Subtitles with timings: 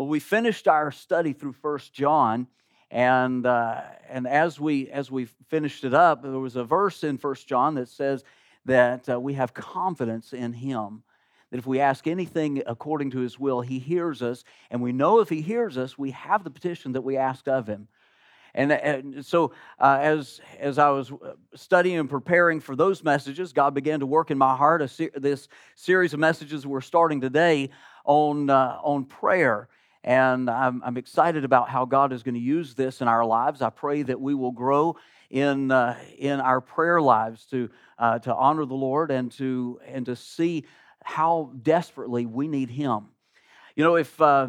[0.00, 2.46] Well, we finished our study through First John,
[2.90, 7.18] and uh, and as we as we finished it up, there was a verse in
[7.18, 8.24] First John that says
[8.64, 11.02] that uh, we have confidence in Him.
[11.50, 15.20] That if we ask anything according to His will, He hears us, and we know
[15.20, 17.86] if He hears us, we have the petition that we ask of Him.
[18.54, 23.52] And, and so, uh, as, as I was uh, studying and preparing for those messages,
[23.52, 24.88] God began to work in my heart.
[24.88, 27.68] Se- this series of messages we're starting today
[28.06, 29.68] on, uh, on prayer.
[30.02, 33.60] And I'm, I'm, excited about how God is going to use this in our lives.
[33.60, 34.96] I pray that we will grow
[35.28, 37.68] in, uh, in our prayer lives to,
[37.98, 40.64] uh, to honor the Lord and to, and to see
[41.04, 43.08] how desperately we need Him.
[43.76, 44.48] You know, if uh,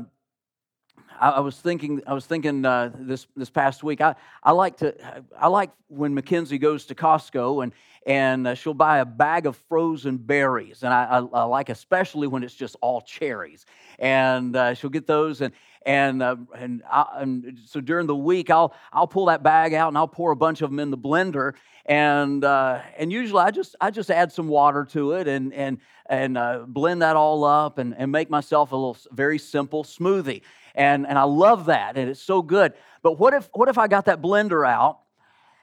[1.22, 4.02] I, I was thinking, I was thinking uh, this this past week.
[4.02, 4.96] I, I like to,
[5.40, 7.72] I like when Mackenzie goes to Costco and
[8.08, 12.28] and uh, she'll buy a bag of frozen berries, and I, I, I, like especially
[12.28, 13.68] when it's just all cherries,
[14.00, 15.54] and uh, she'll get those and
[15.86, 19.90] and uh, and, I, and, so during the week I'll I'll pull that bag out
[19.90, 21.54] and I'll pour a bunch of them in the blender.
[21.88, 25.80] And uh, and usually I just I just add some water to it and and
[26.06, 30.42] and uh, blend that all up and, and make myself a little very simple smoothie
[30.76, 32.74] and, and I love that, and it's so good.
[33.02, 35.00] But what if, what if I got that blender out,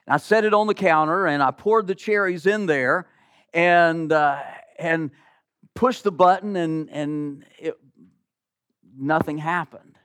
[0.06, 3.08] and I set it on the counter, and I poured the cherries in there,
[3.52, 4.42] and, uh,
[4.78, 5.10] and
[5.74, 7.78] pushed the button, and, and it,
[8.98, 9.96] nothing happened?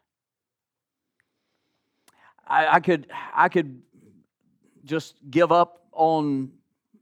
[2.47, 3.81] I, I, could, I could
[4.83, 6.51] just give up on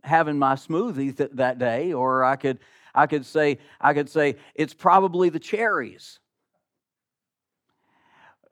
[0.03, 2.59] having my smoothie th- that day, or I could,
[2.93, 6.19] I could say, I could say it's probably the cherries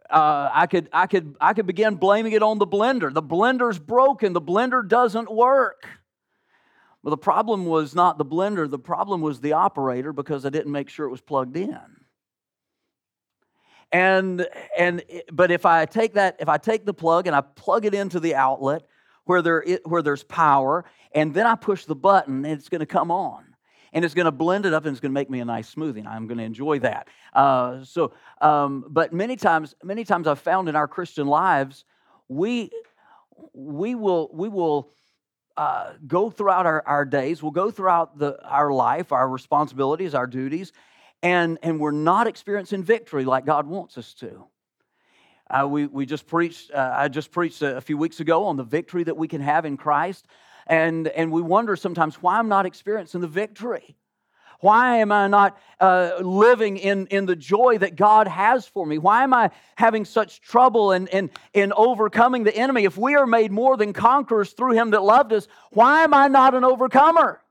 [0.10, 3.14] uh, I could I could I could begin blaming it on the blender.
[3.14, 4.34] The blender's broken.
[4.34, 5.88] The blender doesn't work.
[7.04, 8.70] Well, the problem was not the blender.
[8.70, 11.80] The problem was the operator because I didn't make sure it was plugged in.
[13.92, 17.86] And and but if I take that if I take the plug and I plug
[17.86, 18.84] it into the outlet
[19.26, 23.12] where there where there's power and then I push the button, it's going to come
[23.12, 23.49] on
[23.94, 25.74] and it's going to blend it up and it's going to make me a nice
[25.74, 26.00] smoothie.
[26.00, 27.08] And I'm going to enjoy that.
[27.34, 31.86] Uh, so, um, but many times, many times I've found in our Christian lives,
[32.28, 32.72] we
[33.54, 34.90] we will we will
[35.58, 37.42] uh, go throughout our, our days.
[37.42, 40.72] We'll go throughout the our life, our responsibilities, our duties,
[41.24, 44.46] and and we're not experiencing victory like God wants us to.
[45.50, 48.56] Uh, we, we just preached, uh, I just preached a, a, few weeks ago on
[48.56, 50.28] the victory that we can have in Christ.
[50.68, 53.96] And, and we wonder sometimes why I'm not experiencing the victory.
[54.62, 58.98] Why am I not uh, living in, in the joy that God has for me?
[58.98, 62.84] Why am I having such trouble in, in, in overcoming the enemy?
[62.84, 66.28] If we are made more than conquerors through him that loved us, why am I
[66.28, 67.42] not an overcomer?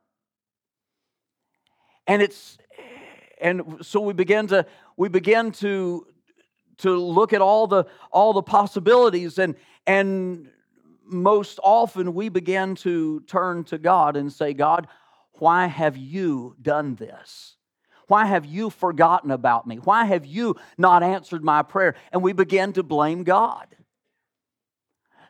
[2.07, 2.59] And it's
[3.41, 4.67] and so we begin to
[4.97, 6.07] we begin to
[6.79, 9.55] to look at all the all the possibilities and
[9.87, 10.49] and
[11.09, 14.87] most often we begin to turn to God and say, God,
[15.35, 17.57] why have you done this?
[18.09, 19.77] Why have you forgotten about me?
[19.77, 21.95] Why have you not answered my prayer?
[22.13, 23.67] And we begin to blame God.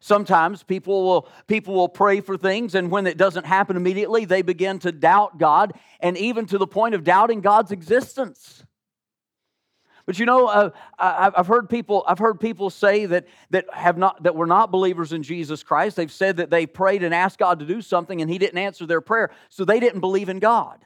[0.00, 4.42] Sometimes people will, people will pray for things, and when it doesn't happen immediately, they
[4.42, 8.62] begin to doubt God, and even to the point of doubting God's existence.
[10.08, 14.22] But you know, uh, I've heard people, I've heard people say that that have not
[14.22, 15.96] that were not believers in Jesus Christ.
[15.96, 18.86] They've said that they prayed and asked God to do something, and He didn't answer
[18.86, 20.82] their prayer, so they didn't believe in God.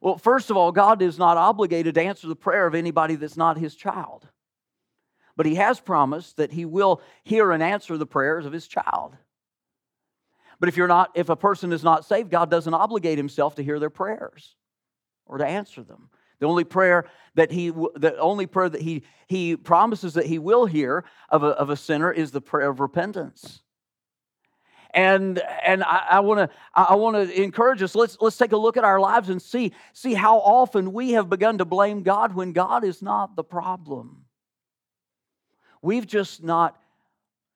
[0.00, 3.36] Well, first of all, God is not obligated to answer the prayer of anybody that's
[3.36, 4.28] not His child,
[5.34, 9.16] but He has promised that He will hear and answer the prayers of His child.
[10.60, 13.64] But if you're not, if a person is not saved, God doesn't obligate Himself to
[13.64, 14.54] hear their prayers
[15.26, 16.08] or to answer them.
[16.40, 20.66] The only prayer that he, the only prayer that he, he promises that he will
[20.66, 23.60] hear of a, of a sinner is the prayer of repentance.
[24.92, 27.94] And, and I, want to I want to encourage us.
[27.94, 31.30] Let's, let's take a look at our lives and see, see how often we have
[31.30, 34.24] begun to blame God when God is not the problem.
[35.80, 36.76] We've just not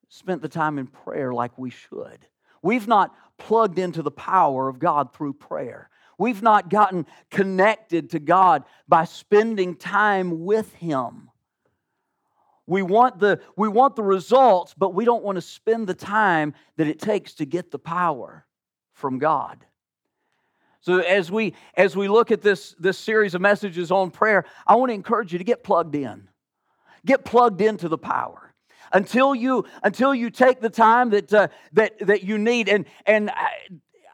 [0.07, 2.25] spent the time in prayer like we should.
[2.61, 5.89] We've not plugged into the power of God through prayer.
[6.17, 11.29] We've not gotten connected to God by spending time with Him.
[12.67, 16.53] We want the, we want the results, but we don't want to spend the time
[16.77, 18.45] that it takes to get the power
[18.93, 19.65] from God.
[20.81, 24.75] So as we as we look at this, this series of messages on prayer, I
[24.75, 26.27] want to encourage you to get plugged in.
[27.05, 28.53] Get plugged into the power
[28.93, 33.31] until you until you take the time that uh, that that you need and and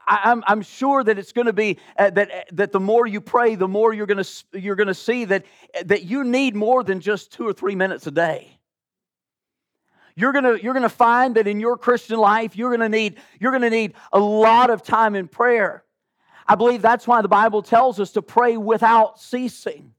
[0.08, 3.22] I'm, I'm sure that it's going to be uh, that, uh, that the more you
[3.22, 5.46] pray, the more you're going to, you're going to see that,
[5.86, 8.60] that you need more than just two or three minutes a day.
[10.16, 12.90] You're going to, you're going to find that in your Christian life, you're going to
[12.90, 15.84] need, you're going to need a lot of time in prayer.
[16.48, 19.94] I believe that's why the Bible tells us to pray without ceasing.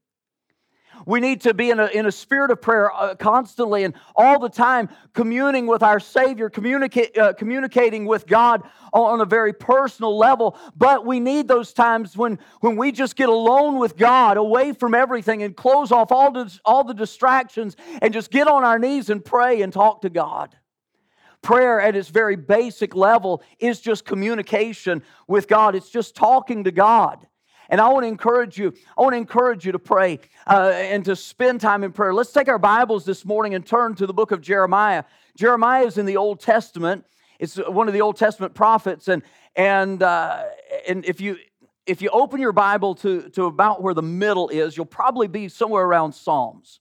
[1.06, 4.38] We need to be in a, in a spirit of prayer uh, constantly and all
[4.38, 8.62] the time, communing with our Savior, communicate, uh, communicating with God
[8.92, 10.56] on, on a very personal level.
[10.76, 14.94] But we need those times when, when we just get alone with God, away from
[14.94, 19.10] everything, and close off all, the, all the distractions and just get on our knees
[19.10, 20.56] and pray and talk to God.
[21.42, 26.70] Prayer at its very basic level is just communication with God, it's just talking to
[26.70, 27.26] God.
[27.72, 31.02] And I want to encourage you, I want to encourage you to pray uh, and
[31.06, 32.12] to spend time in prayer.
[32.12, 35.04] Let's take our Bibles this morning and turn to the book of Jeremiah.
[35.38, 37.06] Jeremiah is in the Old Testament.
[37.38, 39.08] It's one of the Old Testament prophets.
[39.08, 39.22] And,
[39.56, 40.44] and, uh,
[40.86, 41.38] and if, you,
[41.86, 45.48] if you open your Bible to, to about where the middle is, you'll probably be
[45.48, 46.80] somewhere around Psalms.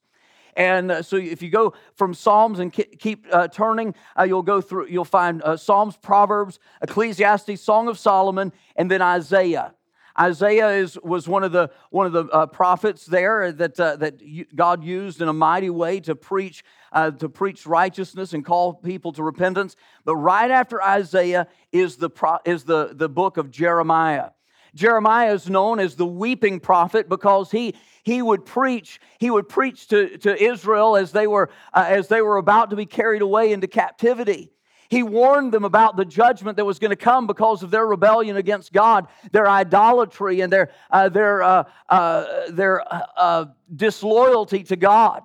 [0.57, 4.59] And uh, so if you go from Psalms and keep uh, turning, uh, you'll go
[4.59, 9.73] through, you'll find uh, Psalms, Proverbs, Ecclesiastes, Song of Solomon, and then Isaiah.
[10.19, 14.21] Isaiah is, was one of the, one of the uh, prophets there that, uh, that
[14.55, 19.13] God used in a mighty way to preach, uh, to preach righteousness and call people
[19.13, 19.75] to repentance.
[20.05, 24.31] But right after Isaiah is the, pro, is the, the book of Jeremiah.
[24.73, 29.87] Jeremiah is known as the weeping prophet because he, he would preach he would preach
[29.89, 33.51] to, to Israel as they were uh, as they were about to be carried away
[33.51, 34.51] into captivity.
[34.91, 38.35] He warned them about the judgment that was going to come because of their rebellion
[38.35, 44.75] against God, their idolatry, and their, uh, their, uh, uh, their uh, uh, disloyalty to
[44.75, 45.23] God.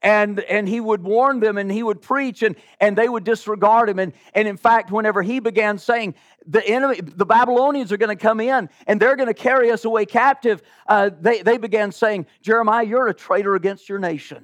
[0.00, 3.88] And, and he would warn them and he would preach and, and they would disregard
[3.88, 3.98] him.
[3.98, 6.14] And, and in fact, whenever he began saying,
[6.46, 9.86] the enemy, the Babylonians are going to come in and they're going to carry us
[9.86, 14.36] away captive, uh, they, they began saying, Jeremiah, you're a traitor against your nation.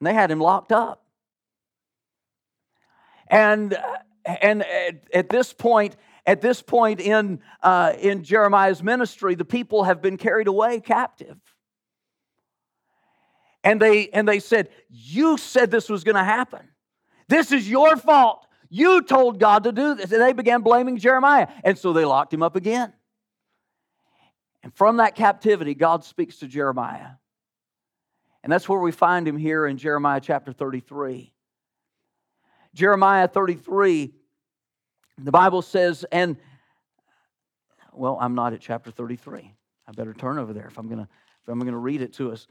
[0.00, 1.05] And they had him locked up.
[3.28, 3.76] And,
[4.24, 5.96] and at, at this point,
[6.26, 11.38] at this point in, uh, in Jeremiah's ministry, the people have been carried away captive.
[13.62, 16.68] And they, and they said, You said this was going to happen.
[17.28, 18.46] This is your fault.
[18.68, 20.12] You told God to do this.
[20.12, 21.48] And they began blaming Jeremiah.
[21.64, 22.92] And so they locked him up again.
[24.62, 27.10] And from that captivity, God speaks to Jeremiah.
[28.42, 31.32] And that's where we find him here in Jeremiah chapter 33.
[32.76, 34.12] Jeremiah 33,
[35.16, 36.36] the Bible says, and
[37.94, 39.50] well, I'm not at chapter 33.
[39.88, 41.08] I better turn over there if I'm gonna
[41.42, 42.46] if I'm gonna read it to us.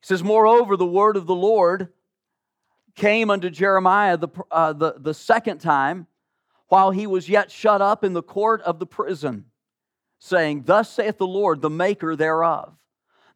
[0.00, 1.92] It says, Moreover, the word of the Lord
[2.96, 6.08] came unto Jeremiah the, uh, the, the second time
[6.66, 9.44] while he was yet shut up in the court of the prison,
[10.18, 12.74] saying, Thus saith the Lord, the maker thereof,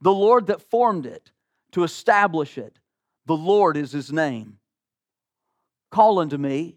[0.01, 1.31] the Lord that formed it,
[1.73, 2.81] to establish it.
[3.27, 4.58] The Lord is his name.
[5.91, 6.77] Call unto me,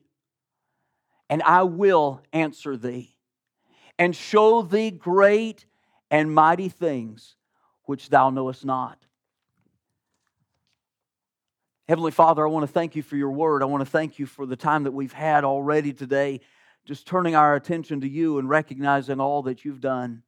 [1.30, 3.16] and I will answer thee,
[4.00, 5.66] and show thee great
[6.10, 7.36] and mighty things
[7.84, 8.98] which thou knowest not.
[11.90, 13.62] Heavenly Father, I want to thank you for your word.
[13.62, 16.40] I want to thank you for the time that we've had already today,
[16.86, 20.24] just turning our attention to you and recognizing all that you've done.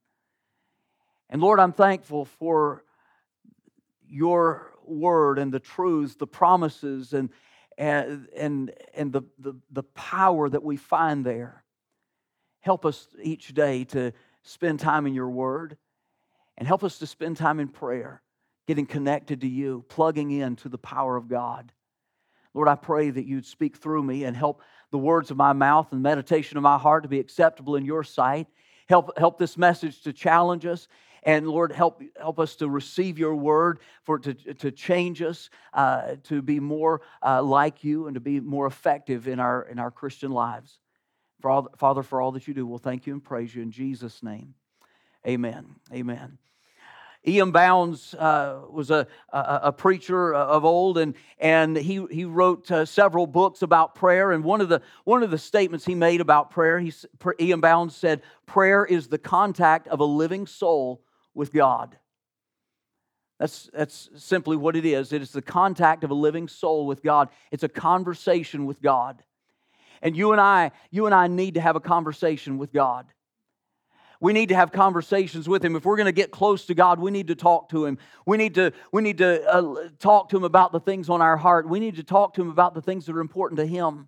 [1.30, 2.84] And Lord, I'm thankful for
[4.06, 7.30] your word and the truths, the promises, and,
[7.78, 11.64] and, and, and the, the, the power that we find there.
[12.62, 14.12] Help us each day to
[14.44, 15.78] spend time in your word
[16.58, 18.22] and help us to spend time in prayer,
[18.68, 21.72] getting connected to you, plugging in to the power of God.
[22.54, 24.62] Lord, I pray that you'd speak through me and help
[24.92, 28.04] the words of my mouth and meditation of my heart to be acceptable in your
[28.04, 28.48] sight.
[28.88, 30.88] Help, help this message to challenge us
[31.24, 36.16] and Lord, help, help us to receive your word, for to, to change us, uh,
[36.24, 39.92] to be more uh, like you, and to be more effective in our, in our
[39.92, 40.80] Christian lives.
[41.42, 43.72] For all, Father, for all that you do, we'll thank you and praise you in
[43.72, 44.54] Jesus' name.
[45.26, 45.76] Amen.
[45.94, 46.38] Amen.
[47.26, 47.52] E.M.
[47.52, 52.86] Bounds uh, was a, a, a, preacher of old, and, and he, he wrote uh,
[52.86, 54.34] several books about prayer.
[54.34, 56.92] And one of, the, one of the statements he made about prayer, he,
[57.40, 57.62] E.M.
[57.62, 61.02] Bounds said, Prayer is the contact of a living soul
[61.34, 61.98] with God.
[63.40, 65.12] That's, that's simply what it is.
[65.12, 67.30] It is the contact of a living soul with God.
[67.52, 69.22] It's a conversation with God.
[70.02, 73.06] And you and I, you and I need to have a conversation with God.
[74.22, 75.76] We need to have conversations with Him.
[75.76, 77.98] If we're going to get close to God, we need to talk to Him.
[78.26, 81.36] We need to, we need to uh, talk to Him about the things on our
[81.36, 81.68] heart.
[81.68, 84.08] We need to talk to Him about the things that are important to Him.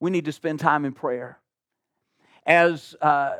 [0.00, 1.38] We need to spend time in prayer.
[2.46, 3.36] as uh,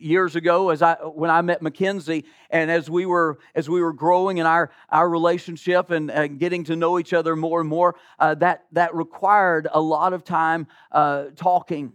[0.00, 3.92] years ago as I when I met Mackenzie and as we were as we were
[3.92, 7.96] growing in our our relationship and uh, getting to know each other more and more
[8.18, 11.92] uh, that that required a lot of time uh, talking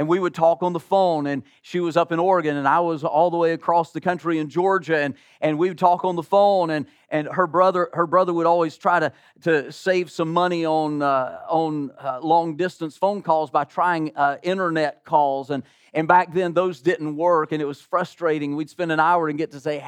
[0.00, 2.80] and we would talk on the phone and she was up in oregon and i
[2.80, 6.16] was all the way across the country in georgia and, and we would talk on
[6.16, 10.32] the phone and, and her brother her brother would always try to, to save some
[10.32, 15.62] money on, uh, on uh, long distance phone calls by trying uh, internet calls and,
[15.92, 18.56] and back then those didn't work and it was frustrating.
[18.56, 19.78] We'd spend an hour and get to say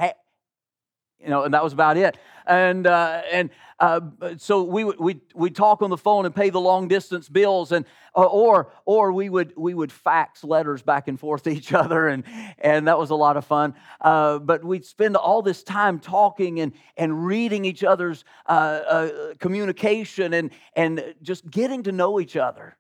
[1.23, 2.19] you know, and that was about it.
[2.47, 4.01] And uh, and uh,
[4.37, 7.85] so we we we talk on the phone and pay the long distance bills, and
[8.17, 12.09] uh, or or we would we would fax letters back and forth to each other,
[12.09, 12.25] and
[12.59, 13.75] and that was a lot of fun.
[14.01, 19.35] Uh, but we'd spend all this time talking and and reading each other's uh, uh,
[19.39, 22.77] communication and and just getting to know each other.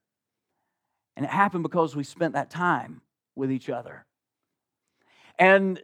[1.16, 3.02] And it happened because we spent that time
[3.36, 4.06] with each other.
[5.38, 5.80] And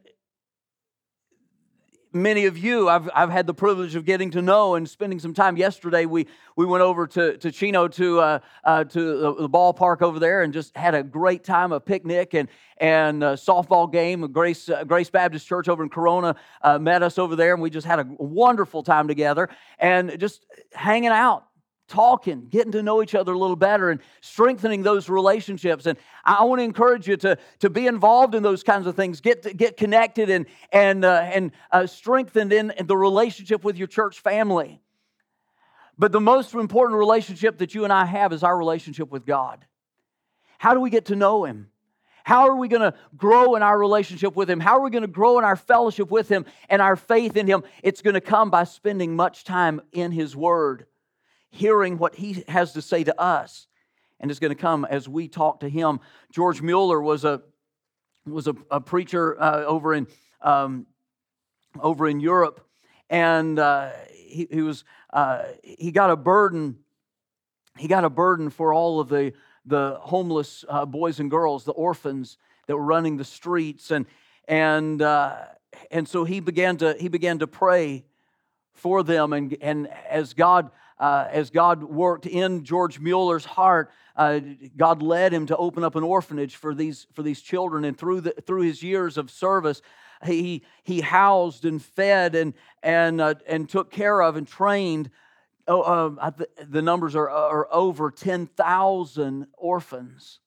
[2.23, 5.35] many of you I've, I've had the privilege of getting to know and spending some
[5.35, 5.57] time.
[5.57, 10.03] Yesterday we, we went over to, to chino to, uh, uh, to the, the, ballpark
[10.03, 12.49] over there and just had a great time a picnic and,
[12.79, 14.21] and softball game.
[14.33, 17.71] Grace, uh, grace baptist church over in corona uh, met us over there and we
[17.71, 19.49] just had a wonderful time together
[19.79, 21.48] and just hanging out
[21.89, 25.87] talking, getting to know each other a little better, and strengthening those relationships.
[25.87, 29.21] And I want to encourage you to, to be involved in those kinds of things,
[29.21, 33.89] get, get connected and, and, uh, and uh, strengthened in, in the relationship with your
[33.89, 34.81] church family.
[35.99, 39.65] But the most important relationship that you and I have is our relationship with God.
[40.59, 41.71] How do we get to know Him?
[42.23, 44.61] How are we going to grow in our relationship with Him?
[44.61, 47.47] How are we going to grow in our fellowship with Him and our faith in
[47.47, 47.65] Him?
[47.83, 50.87] It's going to come by spending much time in His Word
[51.51, 53.67] hearing what he has to say to us.
[54.21, 56.01] And it's going to come as we talk to him.
[56.33, 57.43] George Mueller was a,
[58.27, 60.07] was a, a preacher uh, over, in,
[60.43, 60.87] um,
[61.81, 62.67] over in Europe.
[63.09, 66.79] And uh, he, he, was, uh, he got a burden.
[67.77, 69.33] He got a burden for all of the,
[69.65, 73.91] the homeless uh, boys and girls, the orphans that were running the streets.
[73.91, 74.07] And,
[74.47, 75.37] and, uh,
[75.91, 78.05] and so he began to, he began to pray
[78.75, 79.33] for them.
[79.33, 84.41] And, and as God uh, as God worked in George Mueller's heart, uh,
[84.77, 87.85] God led him to open up an orphanage for these, for these children.
[87.85, 89.81] And through, the, through his years of service,
[90.25, 95.11] he, he housed and fed and, and, uh, and took care of and trained.
[95.69, 96.31] Oh, uh,
[96.67, 100.41] the numbers are, are over 10,000 orphans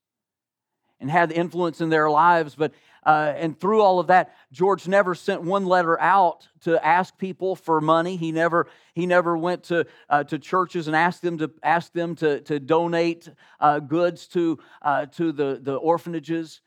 [0.99, 2.55] and had influence in their lives.
[2.55, 7.17] But uh, and through all of that, George never sent one letter out to ask
[7.17, 8.15] people for money.
[8.15, 12.15] He never, he never went to, uh, to churches and asked them to, ask them
[12.17, 13.27] to, to donate
[13.59, 16.61] uh, goods to, uh, to the, the orphanages.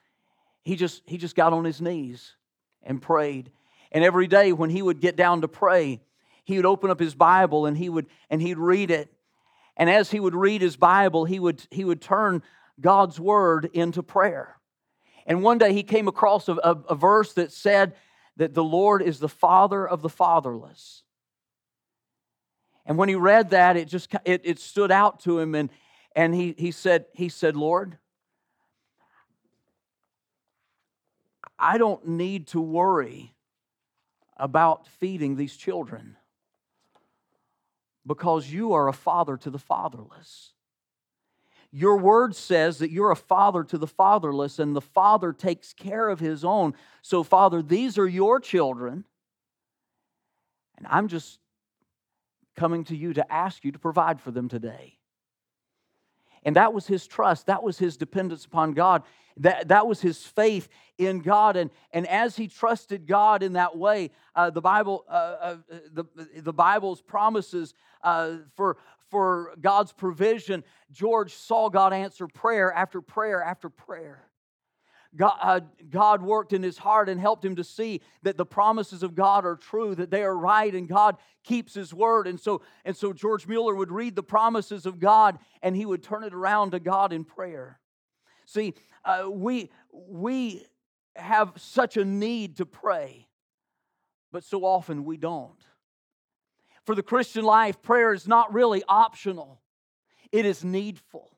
[0.64, 2.34] He just, he just got on his knees
[2.82, 3.50] and prayed.
[3.92, 6.00] And every day when he would get down to pray,
[6.44, 9.08] he would open up his Bible and he would, and he'd read it.
[9.76, 12.42] And as he would read his Bible, he would, he would turn
[12.80, 14.56] God's word into prayer.
[15.26, 17.94] And one day he came across a, a, a verse that said
[18.36, 21.02] that the Lord is the father of the fatherless.
[22.86, 25.70] And when he read that, it just it, it stood out to him, and,
[26.14, 27.98] and he, he said, he said, Lord,
[31.58, 33.34] I don't need to worry
[34.36, 36.16] about feeding these children
[38.06, 40.53] because you are a father to the fatherless.
[41.76, 46.08] Your word says that you're a father to the fatherless, and the father takes care
[46.08, 46.74] of his own.
[47.02, 49.02] So, Father, these are your children,
[50.78, 51.40] and I'm just
[52.54, 54.98] coming to you to ask you to provide for them today.
[56.44, 59.02] And that was his trust, that was his dependence upon God.
[59.38, 61.56] That, that was his faith in God.
[61.56, 65.56] And, and as he trusted God in that way, uh, the, Bible, uh, uh,
[65.92, 66.04] the,
[66.36, 68.76] the Bible's promises uh, for,
[69.10, 74.28] for God's provision, George saw God answer prayer after prayer after prayer.
[75.16, 79.02] God, uh, God, worked in his heart and helped him to see that the promises
[79.04, 82.26] of God are true, that they are right, and God keeps his word.
[82.26, 86.02] And so, and so George Mueller would read the promises of God and he would
[86.02, 87.78] turn it around to God in prayer.
[88.46, 90.66] See, uh, we, we
[91.14, 93.28] have such a need to pray,
[94.32, 95.64] but so often we don't
[96.84, 99.60] for the Christian life, prayer is not really optional,
[100.32, 101.30] it is needful.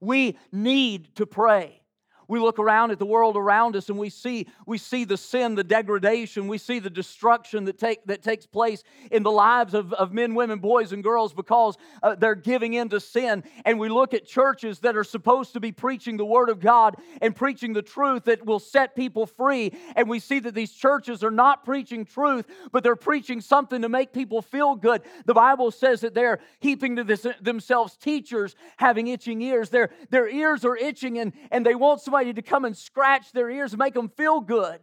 [0.00, 1.82] We need to pray.
[2.28, 5.54] We look around at the world around us and we see, we see the sin,
[5.54, 9.92] the degradation, we see the destruction that, take, that takes place in the lives of,
[9.92, 13.44] of men, women, boys, and girls because uh, they're giving in to sin.
[13.64, 16.96] And we look at churches that are supposed to be preaching the Word of God
[17.22, 19.72] and preaching the truth that will set people free.
[19.94, 23.88] And we see that these churches are not preaching truth, but they're preaching something to
[23.88, 25.02] make people feel good.
[25.26, 29.70] The Bible says that they're heaping to this, themselves teachers having itching ears.
[29.70, 33.32] Their, their ears are itching and, and they want somebody somebody to come and scratch
[33.32, 34.80] their ears and make them feel good.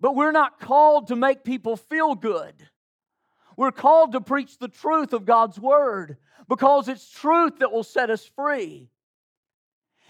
[0.00, 2.54] But we're not called to make people feel good.
[3.54, 6.16] We're called to preach the truth of God's word
[6.48, 8.88] because it's truth that will set us free.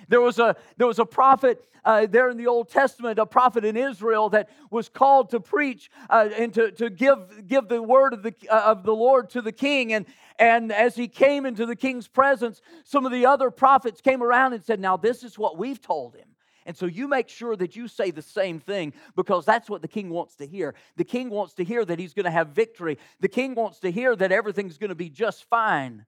[0.09, 3.65] There was a, there was a prophet uh, there in the Old Testament, a prophet
[3.65, 8.13] in Israel that was called to preach uh, and to, to give, give the word
[8.13, 9.93] of the, uh, of the Lord to the king.
[9.93, 10.05] And,
[10.39, 14.53] and as he came into the king's presence, some of the other prophets came around
[14.53, 16.27] and said, Now, this is what we've told him.
[16.67, 19.89] And so you make sure that you say the same thing because that's what the
[19.89, 20.75] king wants to hear.
[20.97, 22.99] The king wants to hear that he's going to have victory.
[23.21, 26.05] The king wants to hear that everything's going to be just fine.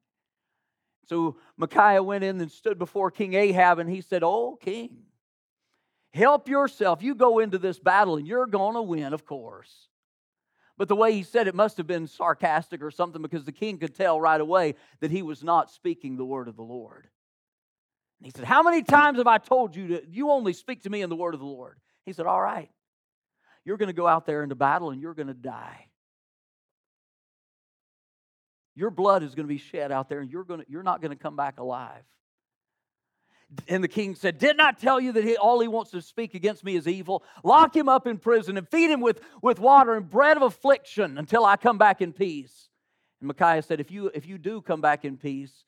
[1.08, 5.04] So Micaiah went in and stood before King Ahab and he said, Oh, king,
[6.12, 7.02] help yourself.
[7.02, 9.88] You go into this battle and you're going to win, of course.
[10.76, 13.78] But the way he said it must have been sarcastic or something because the king
[13.78, 17.08] could tell right away that he was not speaking the word of the Lord.
[18.20, 20.90] And he said, How many times have I told you to, you only speak to
[20.90, 21.80] me in the word of the Lord?
[22.04, 22.70] He said, All right,
[23.64, 25.87] you're going to go out there into battle and you're going to die.
[28.78, 31.02] Your blood is going to be shed out there and you're, going to, you're not
[31.02, 32.04] going to come back alive.
[33.66, 36.34] And the king said, Didn't I tell you that he, all he wants to speak
[36.34, 37.24] against me is evil?
[37.42, 41.18] Lock him up in prison and feed him with, with water and bread of affliction
[41.18, 42.68] until I come back in peace.
[43.20, 45.64] And Micaiah said, if you, if you do come back in peace,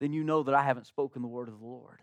[0.00, 2.02] then you know that I haven't spoken the word of the Lord.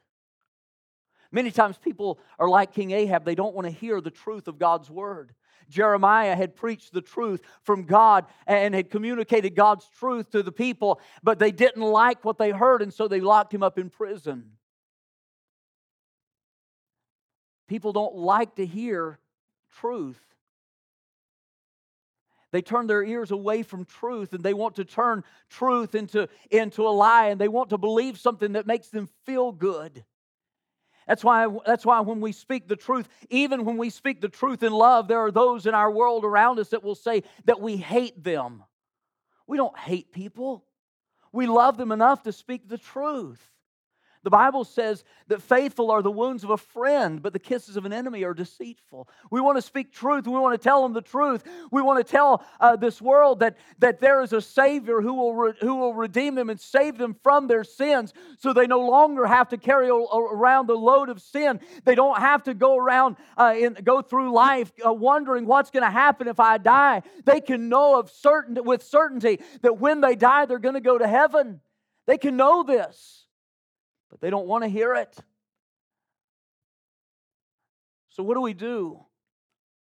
[1.31, 4.57] Many times people are like King Ahab, they don't want to hear the truth of
[4.57, 5.35] God's word.
[5.69, 10.99] Jeremiah had preached the truth from God and had communicated God's truth to the people,
[11.23, 14.51] but they didn't like what they heard, and so they locked him up in prison.
[17.67, 19.17] People don't like to hear
[19.79, 20.21] truth.
[22.51, 26.85] They turn their ears away from truth and they want to turn truth into, into
[26.85, 30.03] a lie and they want to believe something that makes them feel good.
[31.11, 34.63] That's why, that's why when we speak the truth, even when we speak the truth
[34.63, 37.75] in love, there are those in our world around us that will say that we
[37.75, 38.63] hate them.
[39.45, 40.63] We don't hate people,
[41.33, 43.45] we love them enough to speak the truth.
[44.23, 47.85] The Bible says that faithful are the wounds of a friend, but the kisses of
[47.85, 49.07] an enemy are deceitful.
[49.31, 50.27] We want to speak truth.
[50.27, 51.43] We want to tell them the truth.
[51.71, 55.33] We want to tell uh, this world that, that there is a Savior who will,
[55.33, 59.25] re- who will redeem them and save them from their sins so they no longer
[59.25, 61.59] have to carry a- around the load of sin.
[61.83, 65.83] They don't have to go around uh, and go through life uh, wondering what's going
[65.83, 67.01] to happen if I die.
[67.25, 70.99] They can know of certain, with certainty that when they die, they're going to go
[70.99, 71.59] to heaven.
[72.05, 73.25] They can know this
[74.11, 75.17] but they don't want to hear it.
[78.09, 78.99] So, what do we do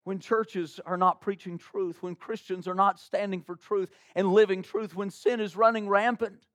[0.04, 4.62] when churches are not preaching truth, when Christians are not standing for truth and living
[4.62, 6.46] truth, when sin is running rampant,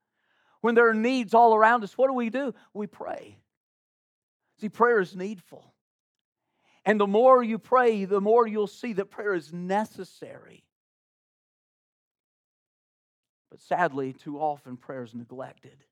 [0.60, 1.98] when there are needs all around us?
[1.98, 2.54] What do we do?
[2.72, 3.38] We pray.
[4.60, 5.74] See, prayer is needful.
[6.84, 10.64] And the more you pray, the more you'll see that prayer is necessary.
[13.50, 15.84] But sadly, too often prayer is neglected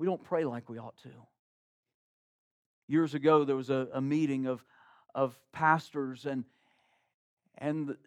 [0.00, 1.10] we don't pray like we ought to.
[2.88, 4.64] Years ago, there was a, a meeting of,
[5.14, 6.44] of pastors, and,
[7.58, 7.98] and the,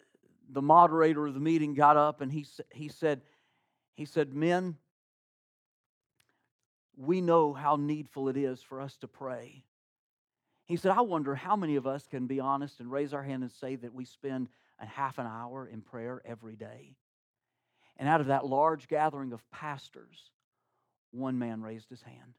[0.50, 3.22] the moderator of the meeting got up and he, he, said,
[3.94, 4.76] he said, Men,
[6.98, 9.64] we know how needful it is for us to pray.
[10.66, 13.44] He said, I wonder how many of us can be honest and raise our hand
[13.44, 16.96] and say that we spend a half an hour in prayer every day.
[17.98, 20.32] And out of that large gathering of pastors,
[21.14, 22.34] one man raised his hand.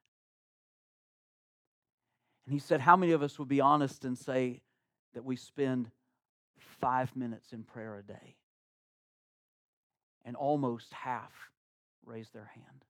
[2.44, 4.60] And he said, How many of us would be honest and say
[5.14, 5.90] that we spend
[6.80, 8.36] five minutes in prayer a day?
[10.24, 11.32] And almost half
[12.04, 12.84] raised their hand.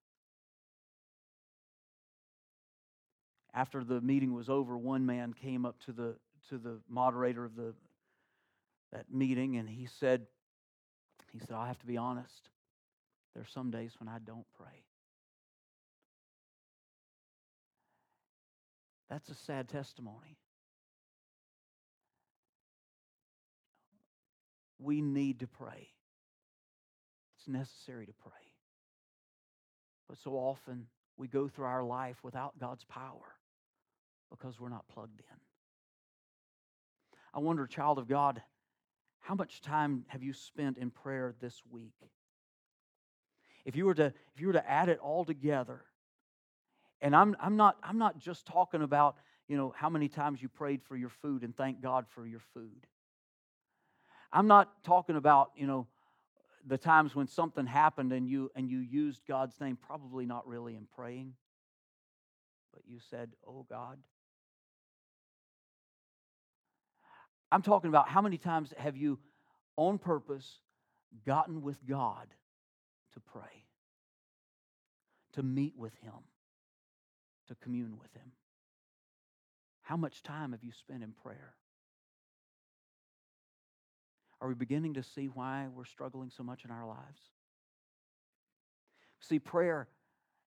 [3.53, 6.15] After the meeting was over, one man came up to the,
[6.49, 7.73] to the moderator of the,
[8.91, 10.25] that meeting and he said,
[11.31, 12.49] he said, I have to be honest.
[13.33, 14.84] There are some days when I don't pray.
[19.09, 20.37] That's a sad testimony.
[24.79, 25.89] We need to pray.
[27.37, 28.31] It's necessary to pray.
[30.07, 30.87] But so often
[31.17, 33.35] we go through our life without God's power
[34.29, 35.37] because we're not plugged in.
[37.33, 38.41] I wonder, child of God,
[39.19, 41.95] how much time have you spent in prayer this week?
[43.65, 45.81] If you were to, if you were to add it all together,
[47.01, 49.15] and I'm, I'm, not, I'm not just talking about
[49.47, 52.39] you know how many times you prayed for your food and thank God for your
[52.53, 52.87] food.
[54.33, 55.87] I'm not talking about you know
[56.65, 60.75] the times when something happened and you and you used God's name, probably not really
[60.75, 61.33] in praying,
[62.73, 63.99] but you said, "Oh God."
[67.51, 69.19] I'm talking about how many times have you,
[69.77, 70.59] on purpose,
[71.25, 72.27] gotten with God
[73.13, 73.63] to pray,
[75.33, 76.13] to meet with Him,
[77.47, 78.31] to commune with Him?
[79.81, 81.53] How much time have you spent in prayer?
[84.41, 87.21] Are we beginning to see why we're struggling so much in our lives?
[89.21, 89.87] See, prayer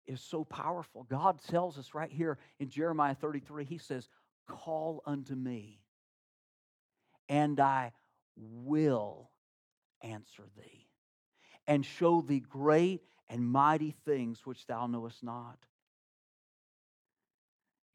[0.07, 1.05] is so powerful.
[1.05, 4.09] God tells us right here in Jeremiah 33, He says,
[4.49, 5.81] Call unto me,
[7.29, 7.93] and I
[8.37, 9.31] will
[10.03, 10.89] answer thee,
[11.67, 15.59] and show thee great and mighty things which thou knowest not.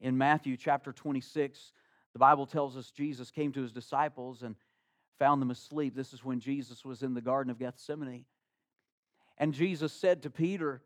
[0.00, 1.72] In Matthew chapter 26,
[2.12, 4.56] the Bible tells us Jesus came to his disciples and
[5.18, 5.94] found them asleep.
[5.94, 8.24] This is when Jesus was in the Garden of Gethsemane.
[9.38, 10.82] And Jesus said to Peter,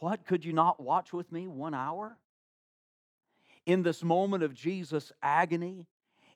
[0.00, 2.16] What, could you not watch with me one hour?
[3.66, 5.86] In this moment of Jesus' agony,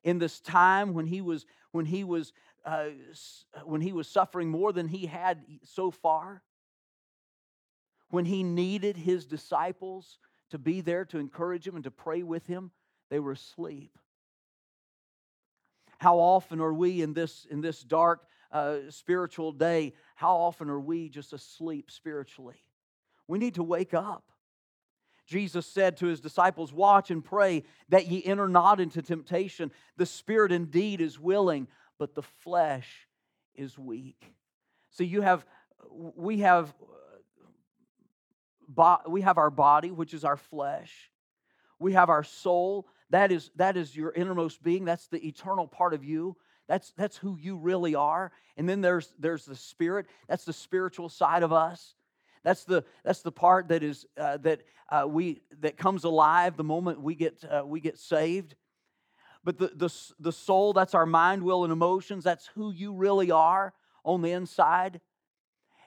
[0.03, 2.33] in this time when he was, when he was,
[2.65, 2.87] uh,
[3.65, 6.43] when he was suffering more than he had so far,
[8.11, 10.19] when he needed his disciples
[10.51, 12.71] to be there to encourage him and to pray with him,
[13.11, 13.97] they were asleep.
[15.99, 20.81] How often are we in this, in this dark uh, spiritual day, how often are
[20.81, 22.63] we just asleep spiritually?
[23.27, 24.25] We need to wake up.
[25.27, 29.71] Jesus said to his disciples, Watch and pray that ye enter not into temptation.
[29.99, 33.07] The spirit indeed is willing, but the flesh
[33.55, 34.33] is weak.
[34.91, 35.45] So you have,
[35.91, 36.73] we have
[39.09, 41.11] we have our body, which is our flesh.
[41.79, 42.87] We have our soul.
[43.11, 44.85] That is, that is your innermost being.
[44.85, 46.37] That's the eternal part of you.
[46.69, 48.31] That's, that's who you really are.
[48.57, 50.07] And then there's, there's the spirit.
[50.29, 51.95] That's the spiritual side of us.
[52.45, 56.65] That's the, that's the part that, is, uh, that, uh, we, that comes alive the
[56.65, 58.55] moment we get, uh, we get saved.
[59.45, 62.25] But the, the, the soul, that's our mind, will, and emotions.
[62.25, 63.73] That's who you really are
[64.05, 65.01] on the inside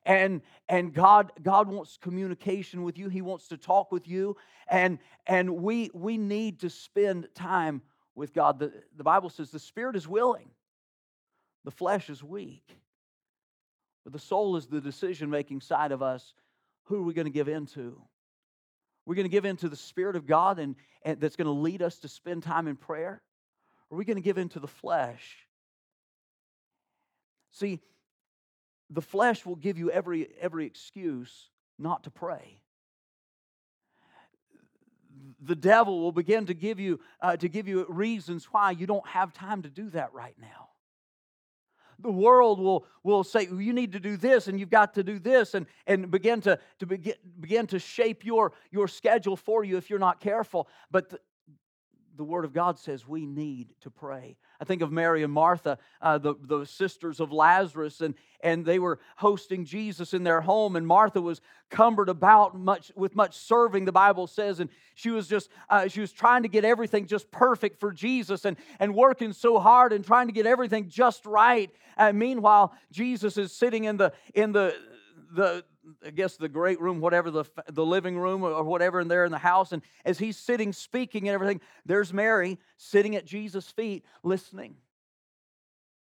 [0.05, 3.09] and and god god wants communication with you.
[3.09, 4.37] He wants to talk with you.
[4.67, 7.81] And and we we need to spend time
[8.15, 8.59] with god.
[8.59, 10.49] The, the bible says the spirit is willing
[11.63, 12.77] the flesh is weak
[14.03, 16.33] but the soul is the decision making side of us.
[16.85, 18.01] Who are we going to give into
[19.05, 21.81] we're going to give into the spirit of god and, and that's going to lead
[21.81, 23.21] us to spend time in prayer?
[23.91, 25.47] Are we going to give into the flesh?
[27.51, 27.81] See
[28.91, 31.49] the flesh will give you every, every excuse
[31.80, 32.62] not to pray.
[35.43, 39.08] The devil will begin to give you uh, to give you reasons why you don't
[39.08, 40.69] have time to do that right now.
[41.99, 45.04] The world will, will say, well, you need to do this and you've got to
[45.04, 49.63] do this, and, and begin to, to begin, begin to shape your, your schedule for
[49.63, 50.67] you if you're not careful.
[50.89, 51.21] But
[52.21, 54.38] the Word of God says we need to pray.
[54.60, 58.77] I think of Mary and Martha, uh, the, the sisters of Lazarus, and, and they
[58.77, 63.86] were hosting Jesus in their home, and Martha was cumbered about much with much serving,
[63.86, 67.31] the Bible says, and she was just uh, she was trying to get everything just
[67.31, 71.71] perfect for Jesus and, and working so hard and trying to get everything just right.
[71.97, 74.75] And meanwhile, Jesus is sitting in the in the
[75.34, 75.63] the
[76.05, 79.31] I guess the great room, whatever the the living room or whatever, in there in
[79.31, 79.71] the house.
[79.71, 84.75] And as he's sitting speaking and everything, there's Mary sitting at Jesus' feet, listening,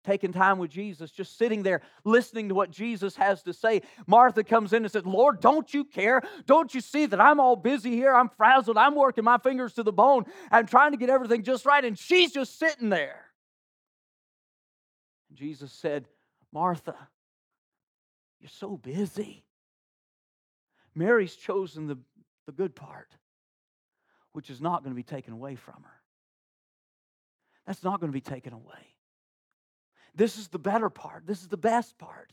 [0.04, 3.82] taking time with Jesus, just sitting there listening to what Jesus has to say.
[4.06, 6.22] Martha comes in and says, "Lord, don't you care?
[6.46, 8.14] Don't you see that I'm all busy here?
[8.14, 8.78] I'm frazzled.
[8.78, 10.26] I'm working my fingers to the bone.
[10.52, 13.26] I'm trying to get everything just right, and she's just sitting there."
[15.34, 16.08] Jesus said,
[16.52, 16.96] "Martha."
[18.40, 19.44] You're so busy.
[20.96, 21.98] Mary's chosen the,
[22.46, 23.10] the good part,
[24.32, 26.02] which is not going to be taken away from her.
[27.68, 28.96] That's not going to be taken away.
[30.14, 31.28] This is the better part.
[31.28, 32.32] This is the best part.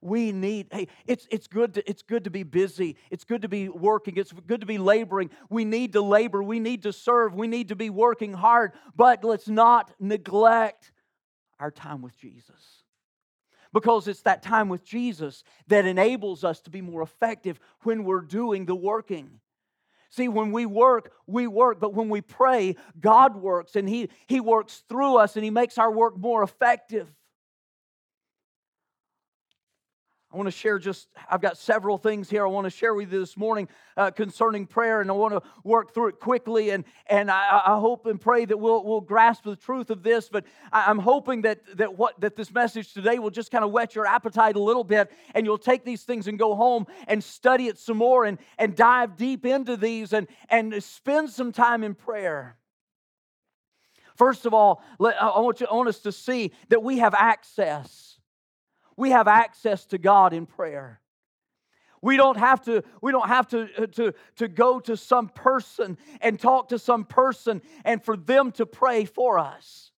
[0.00, 2.96] We need, hey, it's, it's, good to, it's good to be busy.
[3.10, 4.16] It's good to be working.
[4.16, 5.30] It's good to be laboring.
[5.50, 6.40] We need to labor.
[6.40, 7.34] We need to serve.
[7.34, 8.72] We need to be working hard.
[8.94, 10.92] But let's not neglect
[11.58, 12.84] our time with Jesus.
[13.72, 18.20] Because it's that time with Jesus that enables us to be more effective when we're
[18.20, 19.40] doing the working.
[20.10, 24.40] See, when we work, we work, but when we pray, God works and He, he
[24.40, 27.12] works through us and He makes our work more effective.
[30.30, 33.10] I want to share just, I've got several things here I want to share with
[33.10, 36.68] you this morning uh, concerning prayer, and I want to work through it quickly.
[36.68, 40.28] And, and I, I, hope and pray that we'll, we'll grasp the truth of this.
[40.28, 43.70] But I, am hoping that, that, what, that this message today will just kind of
[43.70, 47.24] whet your appetite a little bit, and you'll take these things and go home and
[47.24, 51.82] study it some more and, and dive deep into these and, and spend some time
[51.82, 52.58] in prayer.
[54.14, 58.17] First of all, I want, you, I want us to see that we have access
[58.98, 61.00] we have access to God in prayer.
[62.02, 65.96] We don't have to, we don't have to, uh, to, to go to some person
[66.20, 69.92] and talk to some person and for them to pray for us.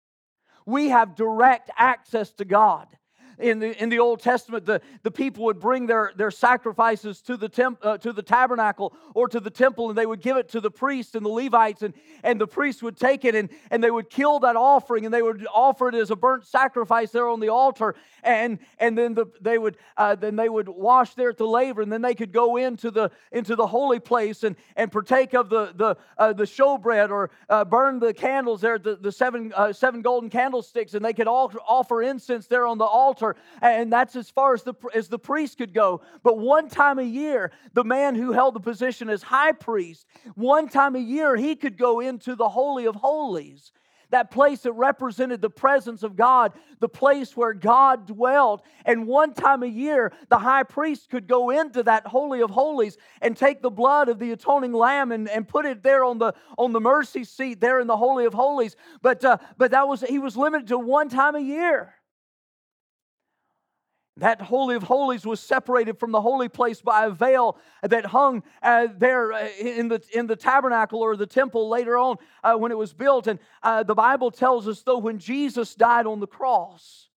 [0.67, 2.89] We have direct access to God
[3.39, 7.37] in the, in the Old Testament, the, the people would bring their, their sacrifices to
[7.37, 10.49] the, temp, uh, to the tabernacle or to the temple, and they would give it
[10.51, 13.83] to the priests and the Levites, and, and the priests would take it and, and
[13.83, 17.29] they would kill that offering and they would offer it as a burnt sacrifice there
[17.29, 17.95] on the altar.
[18.23, 21.83] And, and then the, they would uh, then they would wash there at the laver,
[21.83, 25.49] and then they could go into the into the holy place and, and partake of
[25.49, 29.73] the the uh, the showbread or uh, burn the candles there, the, the seven uh,
[29.73, 33.28] seven golden candlesticks, and they could all offer incense there on the altar
[33.61, 36.03] and that's as far as the, as the priest could go.
[36.23, 40.69] But one time a year, the man who held the position as high priest, one
[40.69, 43.73] time a year, he could go into the Holy of Holies
[44.11, 48.63] that place that represented the presence of God, the place where God dwelled.
[48.85, 52.97] And one time a year, the high priest could go into that Holy of Holies
[53.21, 56.33] and take the blood of the atoning lamb and, and put it there on the,
[56.57, 58.77] on the mercy seat there in the Holy of Holies.
[59.03, 61.95] But, uh, but that was, he was limited to one time a year.
[64.19, 68.43] That Holy of Holies was separated from the holy place by a veil that hung
[68.63, 72.73] uh, there uh, in the, in the tabernacle or the temple later on uh, when
[72.73, 73.29] it was built.
[73.29, 77.09] And uh, the Bible tells us, though, when Jesus died on the cross,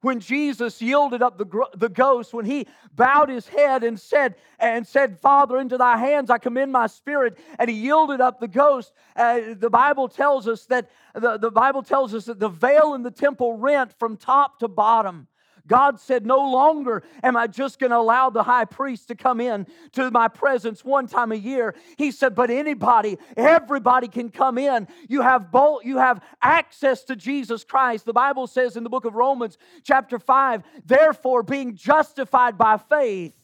[0.00, 4.86] when Jesus yielded up the, the ghost, when he bowed his head and said, and
[4.86, 8.92] said, Father, into thy hands I commend my spirit, and he yielded up the ghost,
[9.14, 13.02] uh, the Bible tells us that the, the Bible tells us that the veil in
[13.02, 15.28] the temple rent from top to bottom.
[15.66, 19.40] God said, No longer am I just going to allow the high priest to come
[19.40, 21.74] in to my presence one time a year.
[21.96, 24.88] He said, But anybody, everybody can come in.
[25.08, 28.04] You have both, you have access to Jesus Christ.
[28.04, 33.34] The Bible says in the book of Romans, chapter 5, therefore, being justified by faith.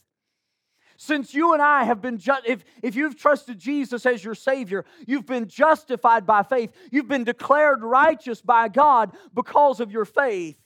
[1.01, 4.85] Since you and I have been, ju- if, if you've trusted Jesus as your Savior,
[5.07, 6.73] you've been justified by faith.
[6.91, 10.57] You've been declared righteous by God because of your faith.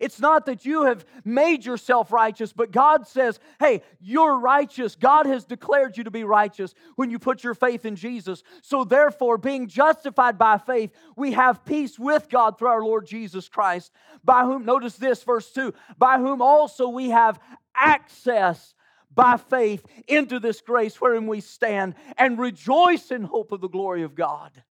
[0.00, 4.96] It's not that you have made yourself righteous, but God says, hey, you're righteous.
[4.96, 8.42] God has declared you to be righteous when you put your faith in Jesus.
[8.62, 13.48] So, therefore, being justified by faith, we have peace with God through our Lord Jesus
[13.48, 13.92] Christ,
[14.24, 17.38] by whom, notice this, verse 2, by whom also we have
[17.74, 18.74] access
[19.14, 24.02] by faith into this grace wherein we stand and rejoice in hope of the glory
[24.02, 24.62] of God.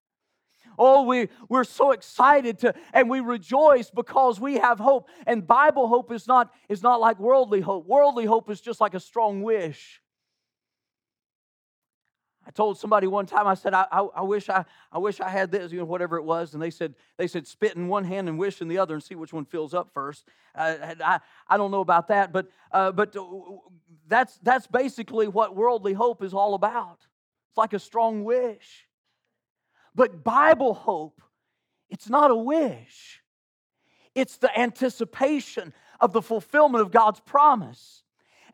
[0.79, 5.09] Oh, we, we're so excited to, and we rejoice because we have hope.
[5.27, 7.85] And Bible hope is not, is not like worldly hope.
[7.85, 10.01] Worldly hope is just like a strong wish.
[12.47, 15.29] I told somebody one time, I said, I, I, I, wish I, I wish I
[15.29, 16.53] had this, you know, whatever it was.
[16.53, 19.03] And they said, they said, spit in one hand and wish in the other and
[19.03, 20.25] see which one fills up first.
[20.55, 23.23] Uh, I, I don't know about that, but, uh, but uh,
[24.07, 26.99] that's, that's basically what worldly hope is all about.
[27.49, 28.88] It's like a strong wish.
[29.99, 31.21] But Bible hope,
[31.89, 33.21] it's not a wish,
[34.15, 38.03] it's the anticipation of the fulfillment of God's promise.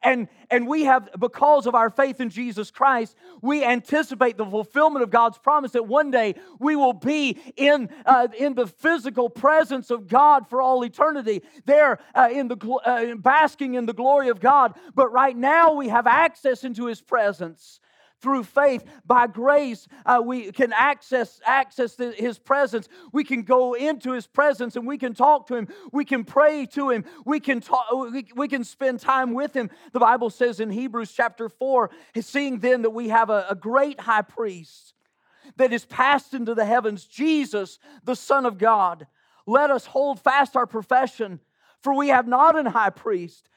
[0.01, 5.03] And, and we have, because of our faith in Jesus Christ, we anticipate the fulfillment
[5.03, 9.91] of God's promise that one day we will be in, uh, in the physical presence
[9.91, 14.39] of God for all eternity, there uh, in the, uh, basking in the glory of
[14.39, 14.73] God.
[14.95, 17.79] But right now we have access into His presence
[18.21, 22.88] through faith by grace uh, we can access access his presence.
[23.12, 25.67] We can go into his presence and we can talk to him.
[25.91, 27.06] We can pray to him.
[27.25, 29.69] We can talk we, we can spend time with him.
[29.93, 31.89] The bible says in hebrews chapter 4
[32.21, 34.93] seeing then that we have a, a great high priest
[35.58, 39.08] that is passed into the heavens jesus the son of god.
[39.47, 41.39] Let us hold fast our profession
[41.82, 43.49] for we have not an high priest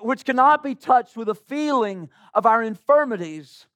[0.00, 3.66] which cannot be touched with the feeling of our infirmities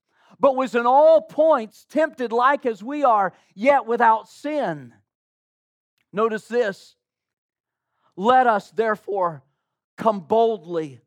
[0.41, 4.93] but was in all points tempted like as we are, yet without sin.
[6.13, 6.97] Notice this
[8.17, 9.43] Let us therefore
[9.97, 11.01] come boldly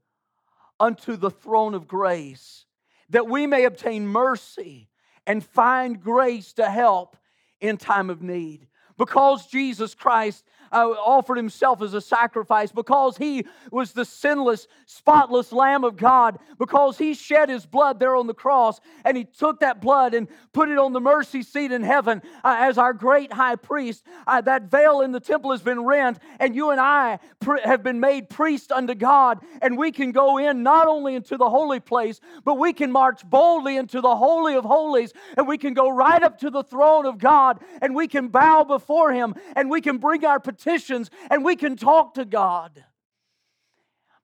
[0.79, 2.65] unto the throne of grace,
[3.09, 4.89] that we may obtain mercy
[5.27, 7.15] and find grace to help
[7.59, 8.67] in time of need.
[8.97, 15.51] Because Jesus Christ uh, offered himself as a sacrifice, because he was the sinless, spotless
[15.51, 19.59] Lamb of God, because he shed his blood there on the cross, and he took
[19.59, 23.33] that blood and put it on the mercy seat in heaven uh, as our great
[23.33, 24.05] high priest.
[24.25, 27.19] Uh, that veil in the temple has been rent, and you and I
[27.63, 31.49] have been made priests unto God, and we can go in not only into the
[31.49, 35.73] holy place, but we can march boldly into the Holy of Holies, and we can
[35.73, 39.69] go right up to the throne of God, and we can bow before him, and
[39.69, 42.83] we can bring our petition petitions and we can talk to God.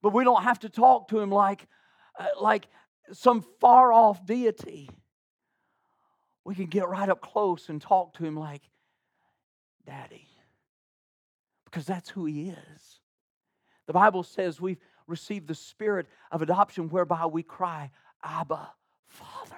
[0.02, 1.66] But we don't have to talk to Him like,
[2.18, 2.68] uh, like
[3.12, 4.88] some far off deity.
[6.44, 8.62] We can get right up close and talk to Him like
[9.86, 10.28] Daddy.
[11.64, 13.00] Because that's who He is.
[13.86, 17.90] The Bible says we've received the spirit of adoption whereby we cry,
[18.22, 18.70] Abba,
[19.08, 19.56] Father.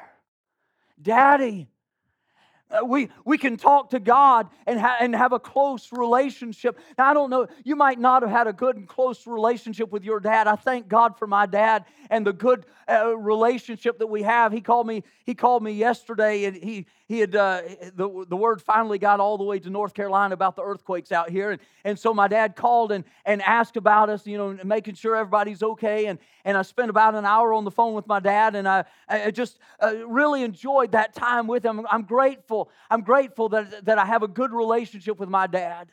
[1.00, 1.68] Daddy.
[2.70, 6.78] Uh, we, we can talk to God and, ha- and have a close relationship.
[6.96, 10.04] Now, I don't know, you might not have had a good and close relationship with
[10.04, 10.46] your dad.
[10.46, 14.52] I thank God for my dad and the good uh, relationship that we have.
[14.52, 17.62] He called me, he called me yesterday and he, he had, uh,
[17.94, 21.30] the, the word finally got all the way to North Carolina about the earthquakes out
[21.30, 21.52] here.
[21.52, 25.16] And, and so my dad called and, and asked about us, you know, making sure
[25.16, 26.06] everybody's okay.
[26.06, 28.84] And, and I spent about an hour on the phone with my dad and I,
[29.08, 31.86] I just uh, really enjoyed that time with him.
[31.90, 32.86] I'm grateful grateful.
[32.90, 35.90] I'm grateful that, that I have a good relationship with my dad.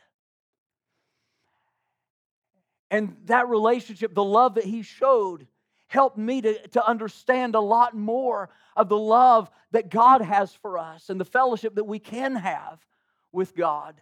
[2.89, 5.47] And that relationship, the love that he showed,
[5.87, 10.77] helped me to, to understand a lot more of the love that God has for
[10.77, 12.79] us and the fellowship that we can have
[13.31, 14.01] with God.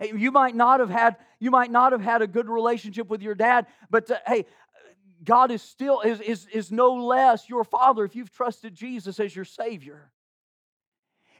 [0.00, 3.34] You might not have had you might not have had a good relationship with your
[3.34, 4.44] dad, but uh, hey,
[5.24, 9.34] God is still is, is, is no less your father if you've trusted Jesus as
[9.34, 10.10] your Savior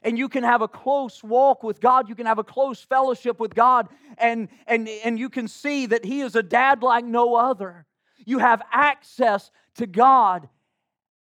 [0.03, 2.09] and you can have a close walk with God.
[2.09, 6.05] You can have a close fellowship with God, and, and, and you can see that
[6.05, 7.85] He is a dad like no other.
[8.25, 10.49] You have access to God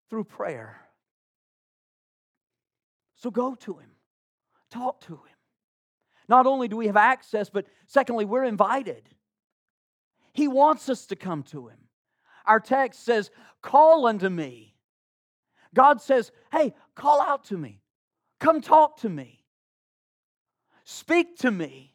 [0.10, 0.80] through prayer.
[3.16, 3.92] So go to Him,
[4.72, 5.36] talk to Him.
[6.28, 9.04] Not only do we have access, but secondly, we're invited.
[10.34, 11.78] He wants us to come to Him.
[12.46, 14.76] Our text says, Call unto me.
[15.74, 17.82] God says, Hey, call out to me.
[18.40, 19.44] Come talk to me.
[20.84, 21.94] Speak to me.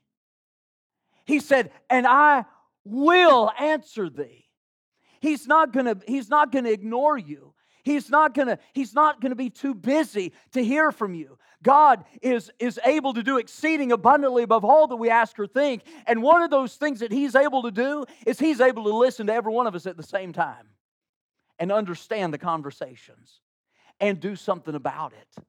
[1.24, 2.44] He said, and I
[2.84, 4.46] will answer thee.
[5.20, 7.54] He's not gonna, he's not gonna ignore you.
[7.82, 11.38] He's not gonna, he's not gonna be too busy to hear from you.
[11.62, 15.82] God is, is able to do exceeding abundantly above all that we ask or think.
[16.06, 19.26] And one of those things that He's able to do is He's able to listen
[19.28, 20.68] to every one of us at the same time
[21.58, 23.40] and understand the conversations
[23.98, 25.44] and do something about it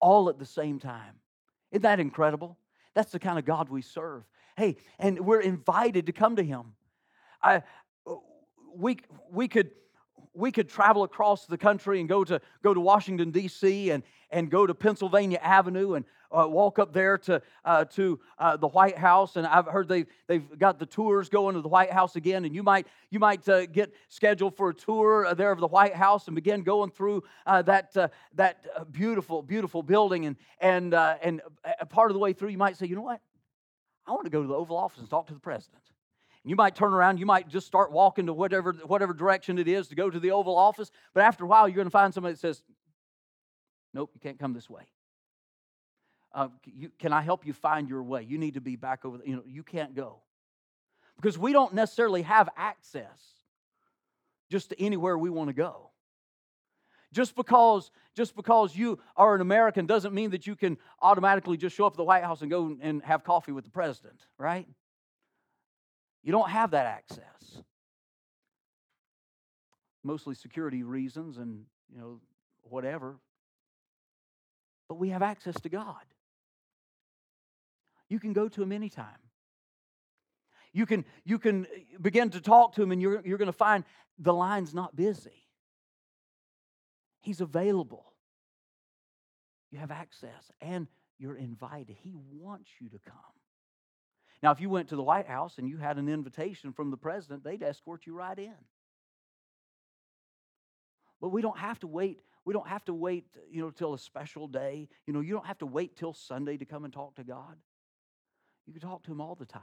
[0.00, 1.14] all at the same time.
[1.72, 2.58] Isn't that incredible?
[2.94, 4.24] That's the kind of God we serve.
[4.56, 6.72] Hey, and we're invited to come to Him.
[7.42, 7.62] I,
[8.74, 8.98] we,
[9.30, 9.70] we could
[10.36, 13.90] we could travel across the country and go to go to Washington D.C.
[13.90, 18.56] and and go to Pennsylvania Avenue and uh, walk up there to, uh, to uh,
[18.56, 19.36] the White House.
[19.36, 22.44] And I've heard they, they've got the tours going to the White House again.
[22.44, 25.66] And you might, you might uh, get scheduled for a tour uh, there of the
[25.66, 27.94] White House and begin going through uh, that,
[28.34, 30.26] that beautiful, beautiful building.
[30.26, 31.40] And, and, and
[31.88, 33.20] part of the way through, you might say, you know what?
[34.06, 35.82] I want to go to the Oval Office and talk to the president.
[36.46, 39.88] You might turn around, you might just start walking to whatever, whatever direction it is
[39.88, 42.34] to go to the Oval Office, but after a while, you're going to find somebody
[42.34, 42.62] that says,
[43.92, 44.82] Nope, you can't come this way.
[46.32, 48.22] Uh, you, can I help you find your way?
[48.22, 49.18] You need to be back over.
[49.18, 50.20] The, you know, you can't go
[51.16, 53.18] because we don't necessarily have access
[54.50, 55.90] just to anywhere we want to go.
[57.12, 61.74] Just because, just because you are an American doesn't mean that you can automatically just
[61.74, 64.68] show up at the White House and go and have coffee with the president, right?
[66.26, 67.62] You don't have that access.
[70.04, 72.20] Mostly security reasons and you know
[72.64, 73.16] whatever
[74.88, 76.04] but we have access to God.
[78.08, 79.06] You can go to Him anytime.
[80.72, 83.52] You can, you can uh, begin to talk to Him, and you're, you're going to
[83.52, 83.84] find
[84.18, 85.46] the line's not busy.
[87.20, 88.12] He's available.
[89.72, 90.86] You have access, and
[91.18, 91.96] you're invited.
[92.00, 93.14] He wants you to come.
[94.42, 96.96] Now, if you went to the White House and you had an invitation from the
[96.96, 98.54] president, they'd escort you right in.
[101.20, 103.98] But we don't have to wait we don't have to wait, you know, till a
[103.98, 104.88] special day.
[105.04, 107.56] You know, you don't have to wait till Sunday to come and talk to God.
[108.66, 109.62] You can talk to Him all the time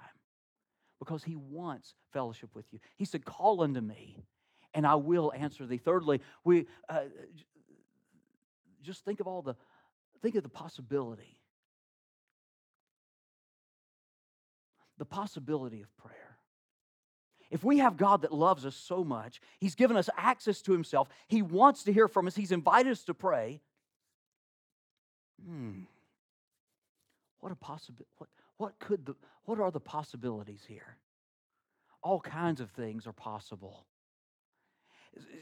[1.00, 2.80] because he wants fellowship with you.
[2.98, 4.26] He said, Call unto me,
[4.74, 5.78] and I will answer thee.
[5.78, 7.04] Thirdly, we uh,
[8.82, 9.56] just think of all the
[10.22, 11.40] think of the possibility.
[14.98, 16.38] The possibility of prayer.
[17.50, 21.08] If we have God that loves us so much, He's given us access to Himself,
[21.28, 23.62] He wants to hear from us, He's invited us to pray.
[25.46, 25.82] Hmm.
[27.40, 28.10] What a possibility.
[28.18, 29.16] What, what could the
[29.46, 30.98] what are the possibilities here?
[32.02, 33.86] All kinds of things are possible.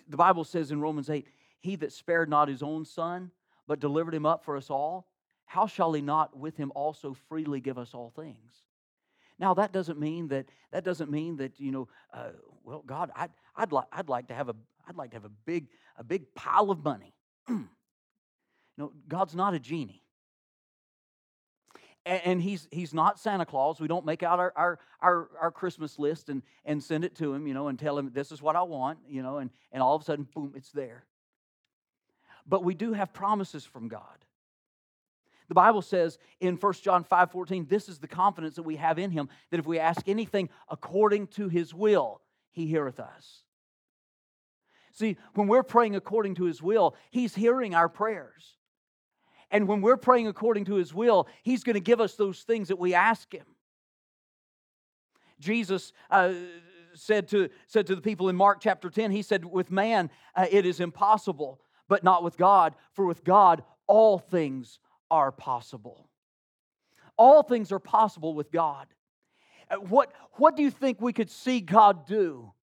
[0.10, 1.28] The Bible says in Romans 8,
[1.60, 3.32] He that spared not his own son,
[3.68, 5.08] but delivered him up for us all,
[5.46, 8.64] how shall he not with him also freely give us all things?
[9.42, 12.30] Now that doesn't mean that that doesn't mean that you know, uh,
[12.64, 14.56] well, God, I'd I'd like I'd like to have a
[14.88, 15.68] I'd like to have a big
[15.98, 17.14] a big pile of money.
[17.50, 20.02] know, God's not a genie
[22.06, 23.80] and he's he's not Santa Claus.
[23.80, 27.34] We don't make out our, our our our, Christmas list and and send it to
[27.34, 29.84] him, you know, and tell him this is what I want, you know, and and
[29.84, 31.06] all of a sudden, boom, it's there.
[32.48, 34.26] But we do have promises from God.
[35.52, 38.98] The Bible says in 1 John 5 14, this is the confidence that we have
[38.98, 42.22] in him, that if we ask anything according to his will,
[42.54, 43.44] he heareth us.
[44.94, 48.56] See, when we're praying according to his will, he's hearing our prayers.
[49.52, 52.70] And when we're praying according to his will, he's going to give us those things
[52.70, 53.48] that we ask him.
[55.38, 56.32] Jesus uh,
[56.94, 60.46] said, to, said to the people in Mark chapter 10, he said, With man uh,
[60.50, 64.80] it is impossible, but not with God, for with God all things
[65.12, 66.10] are possible.
[67.18, 68.88] All things are possible with God.
[69.70, 72.54] Uh, what, what do you think we could see God do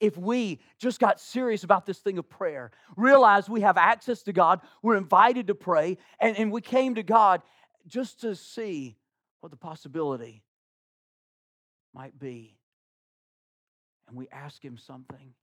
[0.00, 4.32] if we just got serious about this thing of prayer, Realize we have access to
[4.32, 7.42] God, we're invited to pray, and, and we came to God
[7.86, 8.96] just to see
[9.40, 10.42] what the possibility
[11.94, 12.56] might be.
[14.08, 15.34] And we ask Him something.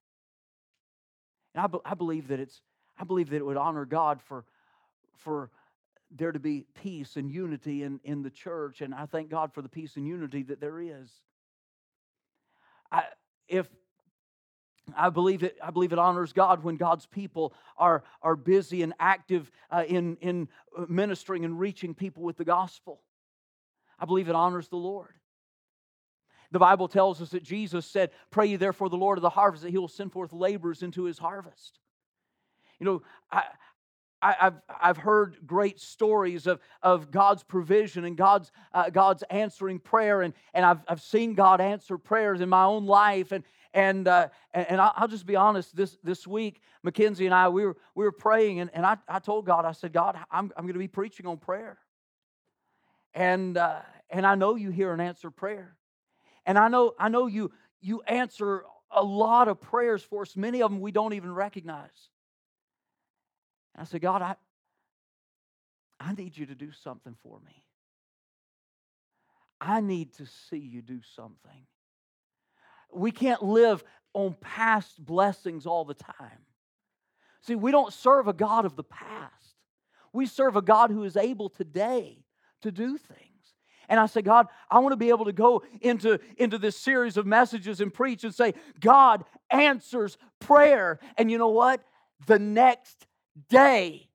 [1.54, 2.62] And I, be, I believe that it's,
[3.00, 4.46] I believe that it would honor God for,
[5.18, 5.50] for
[6.16, 8.82] there to be peace and unity in, in the church.
[8.82, 11.10] And I thank God for the peace and unity that there is.
[12.92, 13.04] I,
[13.48, 13.68] if
[14.96, 18.94] I believe it, I believe it honors God when God's people are, are busy and
[19.00, 23.02] active uh, in, in uh, ministering and reaching people with the gospel.
[24.00, 25.14] I believe it honors the Lord.
[26.52, 29.64] The Bible tells us that Jesus said, Pray ye therefore the Lord of the harvest
[29.64, 31.80] that he will send forth laborers into his harvest.
[32.80, 33.02] You know,
[33.32, 33.44] I,
[34.22, 39.80] I, have I've heard great stories of, of God's provision and God's, uh, God's answering
[39.80, 43.32] prayer, and, and I've, I've seen God answer prayers in my own life.
[43.32, 43.44] And,
[43.74, 47.78] and, uh, and I'll just be honest, this, this week, Mackenzie and I, we were,
[47.96, 50.74] we were praying, and, and I, I told God, I said, God, I'm, I'm going
[50.74, 51.78] to be preaching on prayer.
[53.14, 55.76] And, uh, and I know you hear and answer prayer.
[56.46, 57.52] And I know, I know you,
[57.82, 62.10] you answer a lot of prayers for us, many of them we don't even recognize.
[63.76, 64.36] And I said, God, I,
[66.00, 67.64] I need you to do something for me.
[69.60, 71.68] I need to see you do something.
[72.94, 76.46] We can't live on past blessings all the time.
[77.42, 79.56] See, we don't serve a God of the past.
[80.14, 82.26] We serve a God who is able today
[82.62, 83.20] to do things.
[83.88, 87.18] And I say, God, I want to be able to go into, into this series
[87.18, 91.00] of messages and preach and say, God answers prayer.
[91.18, 91.84] And you know what?
[92.26, 93.06] The next
[93.50, 94.10] day,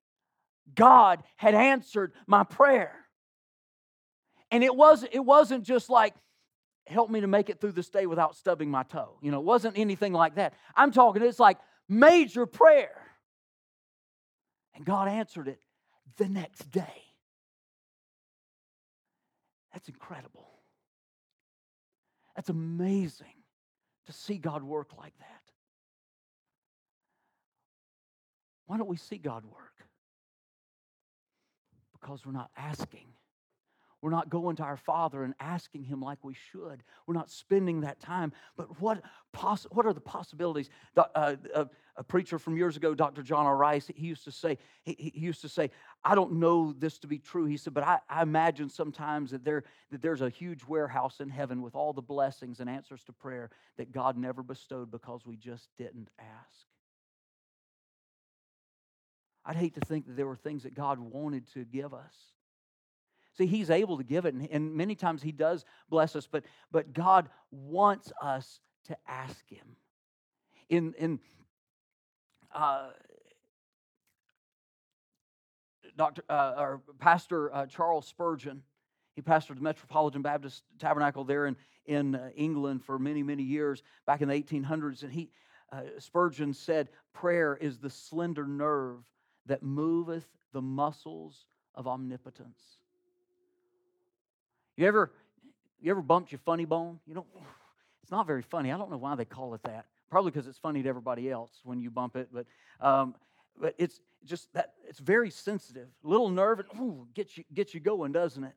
[0.73, 2.93] God had answered my prayer.
[4.51, 6.13] And it wasn't, it wasn't just like,
[6.85, 9.17] help me to make it through this day without stubbing my toe.
[9.21, 10.53] You know, it wasn't anything like that.
[10.75, 11.57] I'm talking, it's like
[11.89, 12.95] major prayer.
[14.75, 15.59] And God answered it
[16.17, 17.03] the next day.
[19.73, 20.47] That's incredible.
[22.35, 23.27] That's amazing
[24.05, 25.36] to see God work like that.
[28.67, 29.87] Why don't we see God work?
[31.93, 33.07] Because we're not asking
[34.01, 36.83] we're not going to our Father and asking Him like we should.
[37.07, 38.31] We're not spending that time.
[38.55, 39.01] But what,
[39.33, 40.69] poss- what are the possibilities?
[40.95, 43.23] Uh, a, a, preacher from years ago, Dr.
[43.23, 43.57] John R.
[43.57, 45.71] Rice, he used to say, he, he, used to say,
[46.03, 47.45] I don't know this to be true.
[47.45, 51.29] He said, but I, I imagine sometimes that, there, that there's a huge warehouse in
[51.29, 55.37] heaven with all the blessings and answers to prayer that God never bestowed because we
[55.37, 56.67] just didn't ask.
[59.47, 62.13] I'd hate to think that there were things that God wanted to give us
[63.37, 66.43] See, He's able to give it, and, and many times He does bless us, but,
[66.71, 69.75] but God wants us to ask Him.
[70.69, 71.19] In, in
[72.53, 72.89] uh,
[75.95, 76.23] Dr.
[76.27, 78.63] Uh, or Pastor uh, Charles Spurgeon,
[79.15, 83.83] He pastored the Metropolitan Baptist Tabernacle there in, in uh, England for many, many years
[84.07, 85.03] back in the 1800s.
[85.03, 85.29] And he,
[85.71, 89.03] uh, Spurgeon said, Prayer is the slender nerve
[89.47, 91.45] that moveth the muscles
[91.75, 92.59] of omnipotence.
[94.75, 95.11] You ever,
[95.81, 96.99] you ever bumped your funny bone?
[97.07, 97.25] You know,
[98.03, 98.71] it's not very funny.
[98.71, 99.85] I don't know why they call it that.
[100.09, 102.45] Probably because it's funny to everybody else when you bump it, but
[102.79, 103.13] um,
[103.59, 105.87] but it's just that it's very sensitive.
[106.01, 108.53] Little nerve, and ooh, gets you gets you going, doesn't it?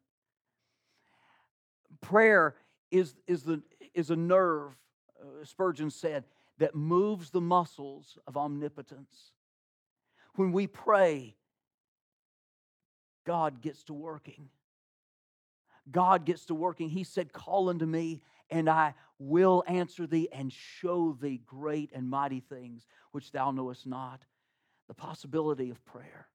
[2.01, 2.55] Prayer
[2.93, 3.63] is is the
[3.95, 4.77] is a nerve.
[5.21, 6.25] Uh, Spurgeon said
[6.59, 9.33] that moves the muscles of omnipotence.
[10.35, 11.37] When we pray,
[13.27, 14.49] God gets to working.
[15.91, 16.89] God gets to working.
[16.89, 22.09] He said, Call unto me, and I will answer thee and show thee great and
[22.09, 24.21] mighty things which thou knowest not.
[24.89, 26.27] The possibility of prayer.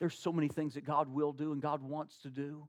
[0.00, 2.68] There's so many things that God will do and God wants to do.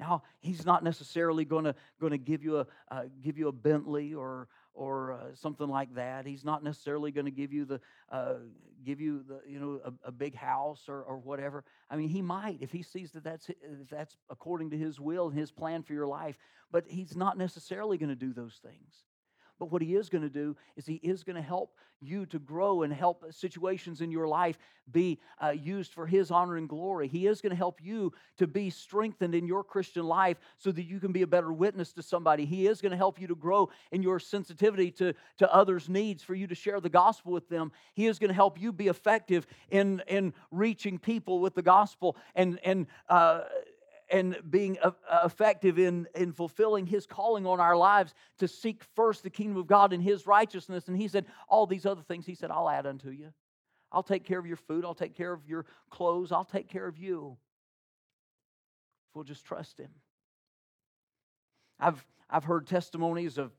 [0.00, 4.48] Now, He's not necessarily going to, give, you a, uh, give you a Bentley or,
[4.74, 6.26] or uh, something like that.
[6.26, 8.34] He's not necessarily going to give you the uh,
[8.84, 11.64] give you the you know a, a, big house or, or whatever.
[11.90, 15.28] I mean, he might if he sees that that's if that's according to his will
[15.28, 16.36] and his plan for your life.
[16.70, 19.04] But he's not necessarily going to do those things.
[19.58, 22.38] But what he is going to do is he is going to help you to
[22.38, 24.58] grow and help situations in your life
[24.92, 27.08] be uh, used for his honor and glory.
[27.08, 30.82] He is going to help you to be strengthened in your Christian life so that
[30.82, 32.44] you can be a better witness to somebody.
[32.44, 36.22] He is going to help you to grow in your sensitivity to, to others' needs
[36.22, 37.72] for you to share the gospel with them.
[37.94, 42.16] He is going to help you be effective in, in reaching people with the gospel
[42.34, 43.42] and, and uh,
[44.10, 44.78] and being
[45.24, 49.66] effective in, in fulfilling his calling on our lives to seek first the kingdom of
[49.66, 50.88] God and his righteousness.
[50.88, 53.32] And he said, All these other things, he said, I'll add unto you.
[53.90, 56.86] I'll take care of your food, I'll take care of your clothes, I'll take care
[56.86, 57.36] of you.
[59.08, 59.90] If we'll just trust him.
[61.78, 63.52] I've, I've heard testimonies of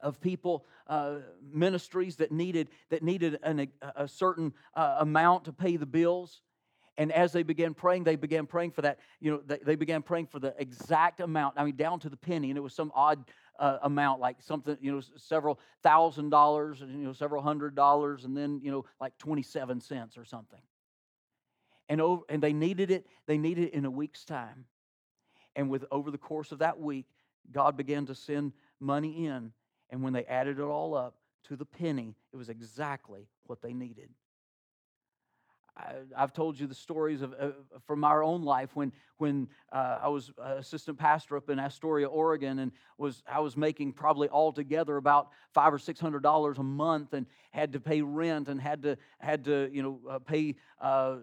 [0.00, 1.16] of people uh,
[1.52, 6.42] ministries that needed that needed an, a, a certain uh, amount to pay the bills
[7.00, 8.98] and as they began praying, they began praying for that.
[9.20, 11.54] You know, they, they began praying for the exact amount.
[11.56, 13.24] I mean, down to the penny, and it was some odd
[13.58, 18.26] uh, amount, like something, you know, several thousand dollars, and you know, several hundred dollars,
[18.26, 20.60] and then you know, like twenty-seven cents or something.
[21.88, 23.06] And over, and they needed it.
[23.26, 24.66] They needed it in a week's time.
[25.56, 27.06] And with over the course of that week,
[27.50, 29.52] God began to send money in.
[29.88, 33.72] And when they added it all up to the penny, it was exactly what they
[33.72, 34.10] needed.
[35.76, 37.50] I, have told you the stories of, uh,
[37.86, 42.58] from our own life when, when uh, I was assistant pastor up in Astoria, Oregon,
[42.58, 47.12] and was I was making probably altogether about five or six hundred dollars a month,
[47.12, 51.16] and had to pay rent and had to had to you know uh, pay uh,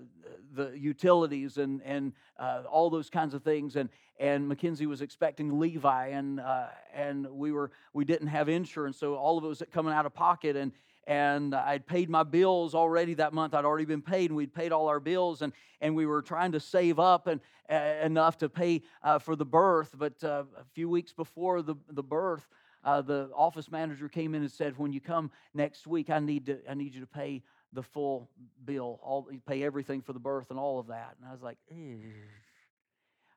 [0.53, 3.89] the utilities and and uh, all those kinds of things, and
[4.19, 9.15] and Mackenzie was expecting Levi, and uh, and we were we didn't have insurance, so
[9.15, 10.71] all of it was coming out of pocket, and
[11.07, 13.53] and I'd paid my bills already that month.
[13.53, 16.51] I'd already been paid, and we'd paid all our bills, and, and we were trying
[16.51, 17.39] to save up and,
[17.71, 19.95] uh, enough to pay uh, for the birth.
[19.97, 22.45] But uh, a few weeks before the, the birth,
[22.83, 26.45] uh, the office manager came in and said, "When you come next week, I need
[26.47, 27.41] to I need you to pay
[27.71, 28.29] the full
[28.65, 31.57] bill, all pay everything for the birth and all of that." And I was like,
[31.69, 32.01] Ew.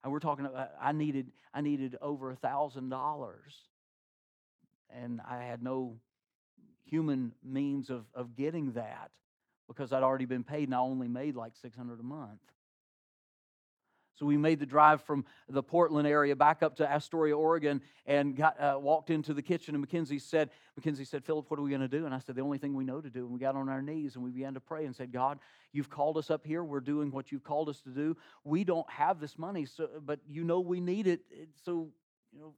[0.03, 3.55] and we're talking about I needed I needed over a thousand dollars,
[4.91, 5.97] and I had no
[6.85, 9.11] human means of, of getting that
[9.69, 12.41] because I'd already been paid and I only made like 600 a month.
[14.21, 18.37] So we made the drive from the Portland area back up to Astoria, Oregon, and
[18.37, 19.75] got, uh, walked into the kitchen.
[19.75, 22.35] And Mackenzie said, "Mackenzie said, Philip, what are we going to do?" And I said,
[22.35, 24.31] "The only thing we know to do." And we got on our knees and we
[24.31, 25.39] began to pray and said, "God,
[25.73, 26.63] you've called us up here.
[26.63, 28.15] We're doing what you've called us to do.
[28.45, 31.23] We don't have this money, so but you know we need it.
[31.65, 31.89] So
[32.31, 32.55] you know,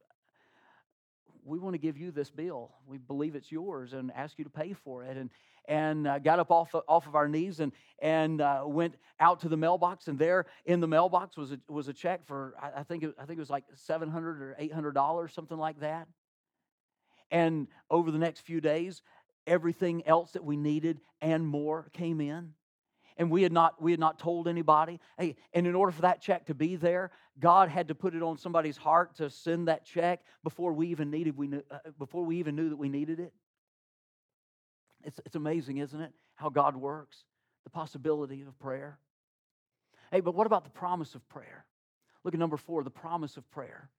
[1.45, 2.71] we want to give you this bill.
[2.87, 5.17] We believe it's yours and ask you to pay for it.
[5.17, 5.29] And,
[5.65, 9.49] and uh, got up off, off of our knees and, and uh, went out to
[9.49, 10.07] the mailbox.
[10.07, 13.15] And there in the mailbox was a, was a check for, I, I think, it,
[13.17, 16.07] I think it was like 700 or $800, something like that.
[17.31, 19.01] And over the next few days,
[19.47, 22.53] everything else that we needed and more came in
[23.17, 24.99] and we had not we had not told anybody.
[25.17, 28.21] Hey and in order for that check to be there god had to put it
[28.21, 32.23] on somebody's heart to send that check before we even needed we knew, uh, before
[32.23, 33.33] we even knew that we needed it.
[35.03, 37.23] It's, it's amazing isn't it how god works?
[37.63, 38.99] The possibility of prayer.
[40.11, 41.65] Hey but what about the promise of prayer?
[42.23, 43.89] Look at number four the promise of prayer.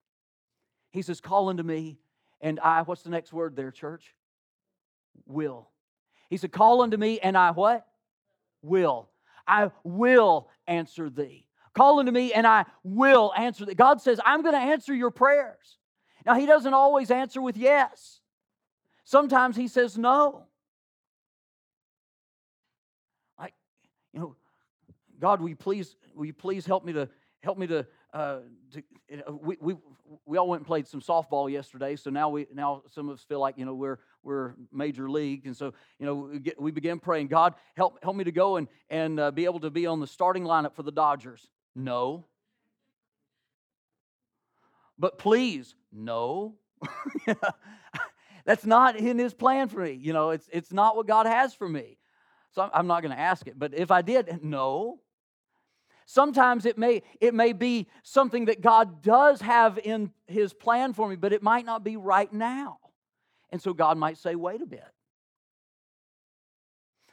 [0.90, 1.98] He says call unto me
[2.40, 4.14] and i what's the next word there church?
[5.26, 5.68] Will.
[6.30, 7.86] He said call unto me and i what
[8.64, 9.08] will.
[9.46, 11.46] I will answer thee.
[11.74, 13.66] Call unto me and I will answer.
[13.66, 15.78] That God says, I'm going to answer your prayers.
[16.24, 18.20] Now, He doesn't always answer with yes,
[19.04, 20.46] sometimes He says no.
[23.38, 23.54] Like,
[24.12, 24.36] you know,
[25.20, 27.08] God, will you please, will you please help me to
[27.42, 28.38] help me to, uh,
[28.72, 28.82] to
[29.42, 29.74] we, we,
[30.24, 33.24] we all went and played some softball yesterday, so now we now some of us
[33.24, 36.70] feel like you know we're we're major league, and so you know we, get, we
[36.70, 39.86] began praying, God help help me to go and and uh, be able to be
[39.86, 41.50] on the starting lineup for the Dodgers.
[41.74, 42.24] No,
[44.98, 46.54] but please, no.
[48.46, 49.92] That's not in His plan for me.
[49.92, 51.98] You know, it's it's not what God has for me.
[52.52, 53.58] So I'm not going to ask it.
[53.58, 55.00] But if I did, no.
[56.06, 61.08] Sometimes it may, it may be something that God does have in His plan for
[61.08, 62.78] me, but it might not be right now.
[63.50, 64.84] And so God might say, wait a bit.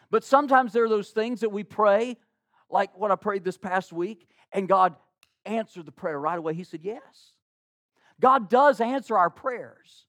[0.09, 2.17] But sometimes there are those things that we pray,
[2.69, 4.95] like what I prayed this past week, and God
[5.45, 6.53] answered the prayer right away.
[6.53, 7.01] He said, yes.
[8.19, 10.05] God does answer our prayers.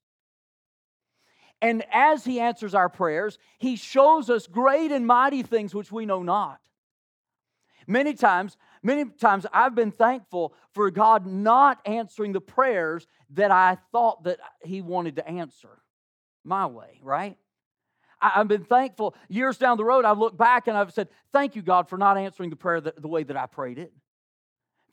[1.60, 6.04] And as He answers our prayers, He shows us great and mighty things which we
[6.04, 6.58] know not.
[7.86, 13.78] Many times, many times I've been thankful for God not answering the prayers that I
[13.92, 15.82] thought that He wanted to answer
[16.44, 17.36] my way, right?
[18.22, 19.14] I've been thankful.
[19.28, 22.16] Years down the road, I've looked back and I've said, Thank you, God, for not
[22.16, 23.92] answering the prayer the, way that I prayed it.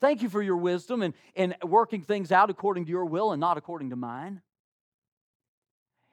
[0.00, 3.40] Thank you for your wisdom and, and working things out according to your will and
[3.40, 4.40] not according to mine.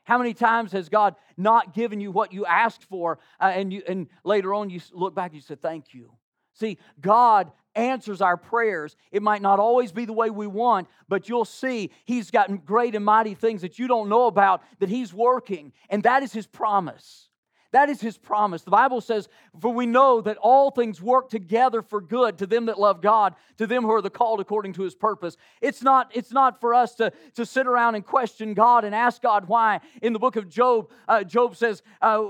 [0.04, 3.82] How many times has God not given you what you asked for, uh, and you
[3.88, 6.14] and later on you look back and you said, "Thank you."
[6.54, 8.96] See, God answers our prayers.
[9.12, 12.96] It might not always be the way we want, but you'll see He's got great
[12.96, 16.48] and mighty things that you don't know about that He's working, and that is His
[16.48, 17.27] promise.
[17.72, 18.64] That is his promise.
[18.64, 19.28] The Bible says,
[19.60, 23.36] For we know that all things work together for good to them that love God,
[23.58, 25.36] to them who are the called according to his purpose.
[25.62, 29.22] It's not, it's not for us to, to sit around and question God and ask
[29.22, 29.82] God why.
[30.02, 32.24] In the book of Job, uh, Job says, uh,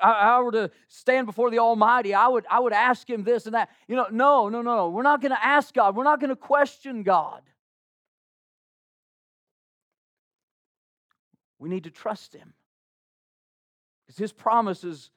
[0.00, 3.56] I were to stand before the Almighty, I would, I would ask him this and
[3.56, 3.68] that.
[3.88, 4.88] You know, no, no, no, no.
[4.90, 5.96] We're not going to ask God.
[5.96, 7.42] We're not going to question God.
[11.58, 12.54] We need to trust him.
[14.12, 15.10] Because his promises,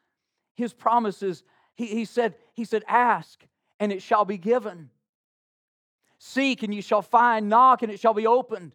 [0.56, 1.44] his promises,
[1.74, 3.46] he, he said, he said, ask
[3.78, 4.90] and it shall be given.
[6.18, 8.72] Seek and you shall find, knock and it shall be opened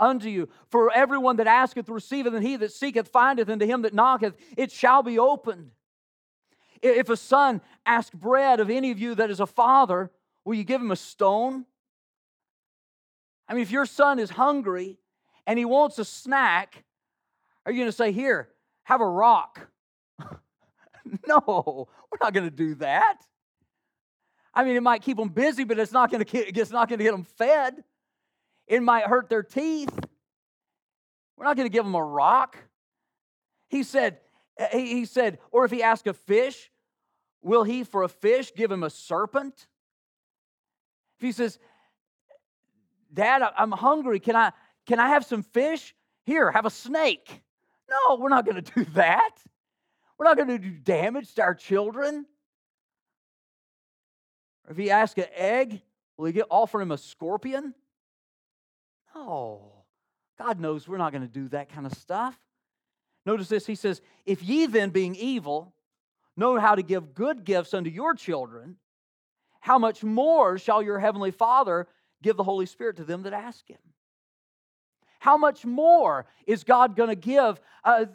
[0.00, 0.48] unto you.
[0.68, 4.34] For everyone that asketh receiveth, and he that seeketh findeth, and to him that knocketh
[4.56, 5.70] it shall be opened.
[6.82, 10.10] If a son ask bread of any of you that is a father,
[10.44, 11.66] will you give him a stone?
[13.48, 14.98] I mean, if your son is hungry
[15.46, 16.82] and he wants a snack,
[17.64, 18.48] are you going to say, Here,
[18.84, 19.68] have a rock.
[21.26, 23.18] no, we're not going to do that.
[24.54, 26.88] I mean, it might keep them busy, but it's not going to get, it's not
[26.88, 27.82] going to get them fed.
[28.66, 29.92] It might hurt their teeth.
[31.36, 32.58] We're not going to give them a rock.
[33.68, 34.18] He said,
[34.58, 36.70] eh, he said, or if he asks a fish,
[37.40, 39.66] will he for a fish give him a serpent?
[41.18, 41.58] If he says,
[43.12, 44.20] Dad, I'm hungry.
[44.20, 44.52] Can I
[44.86, 45.94] can I have some fish?
[46.24, 47.42] Here, have a snake.
[47.88, 49.32] No, we're not going to do that.
[50.18, 52.26] We're not going to do damage to our children.
[54.70, 55.82] If he asks an egg,
[56.16, 57.74] will he get, offer him a scorpion?
[59.14, 59.72] No.
[60.38, 62.36] God knows we're not going to do that kind of stuff.
[63.26, 65.74] Notice this He says, If ye then, being evil,
[66.36, 68.76] know how to give good gifts unto your children,
[69.60, 71.86] how much more shall your heavenly Father
[72.22, 73.78] give the Holy Spirit to them that ask him?
[75.22, 78.06] How much more is God going to give uh,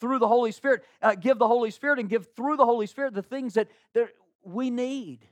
[0.00, 0.84] through the Holy Spirit?
[1.00, 4.10] Uh, give the Holy Spirit and give through the Holy Spirit the things that, that
[4.42, 5.26] we need.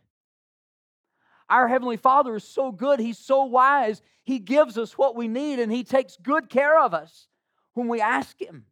[1.51, 5.59] Our Heavenly Father is so good, He's so wise, He gives us what we need
[5.59, 7.29] and He takes good care of us
[7.75, 8.65] when we ask Him.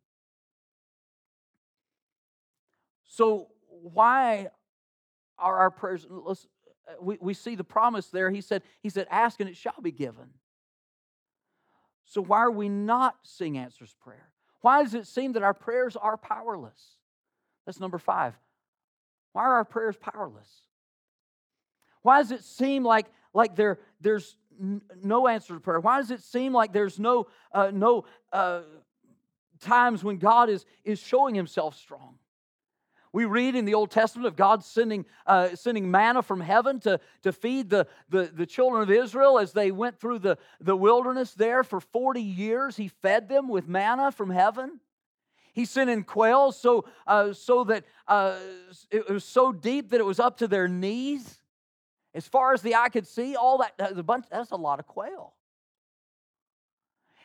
[3.05, 4.49] So, why
[5.39, 6.07] are our prayers?
[6.09, 6.47] Let's,
[6.99, 8.31] we, we see the promise there.
[8.31, 10.31] He said, He said, Ask and it shall be given.
[12.07, 14.31] So, why are we not seeing answers to prayer?
[14.61, 16.97] Why does it seem that our prayers are powerless?
[17.67, 18.35] That's number five.
[19.33, 20.49] Why are our prayers powerless?
[22.03, 25.81] Why does it seem like, like there, there's n- no answer to prayer?
[25.81, 28.63] Why does it seem like there's no, uh, no uh,
[29.61, 32.19] times when God is, is showing himself strong?
[33.17, 37.01] We read in the Old Testament of God sending, uh, sending manna from heaven to,
[37.23, 41.33] to feed the, the, the children of Israel as they went through the, the wilderness
[41.33, 42.77] there for 40 years.
[42.77, 44.81] He fed them with manna from heaven.
[45.55, 48.37] He sent in quails so, uh, so that uh,
[48.91, 51.41] it was so deep that it was up to their knees.
[52.15, 54.79] As far as the eye could see, all that, that's a bunch, that's a lot
[54.79, 55.33] of quail.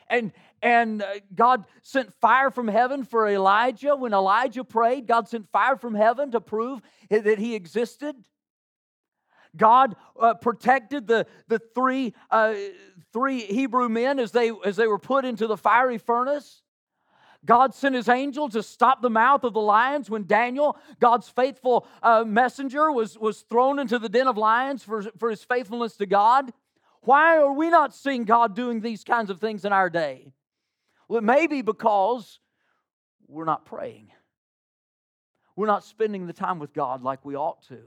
[0.08, 0.32] And,
[0.62, 3.96] and uh, God sent fire from heaven for Elijah.
[3.96, 8.14] When Elijah prayed, God sent fire from heaven to prove that he existed.
[9.56, 12.54] God uh, protected the, the three, uh,
[13.12, 16.62] three Hebrew men as they, as they were put into the fiery furnace.
[17.44, 21.86] God sent his angel to stop the mouth of the lions when Daniel, God's faithful
[22.02, 26.06] uh, messenger, was, was thrown into the den of lions for, for his faithfulness to
[26.06, 26.52] God.
[27.00, 30.32] Why are we not seeing God doing these kinds of things in our day?
[31.08, 32.38] Well, it may be because
[33.26, 34.10] we're not praying.
[35.56, 37.78] We're not spending the time with God like we ought to.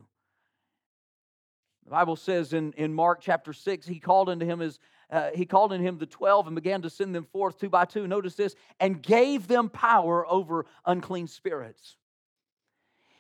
[1.86, 5.46] The Bible says in, in Mark chapter 6, he called unto him his uh, he
[5.46, 8.08] called in him the 12 and began to send them forth two by two.
[8.08, 11.98] Notice this, and gave them power over unclean spirits.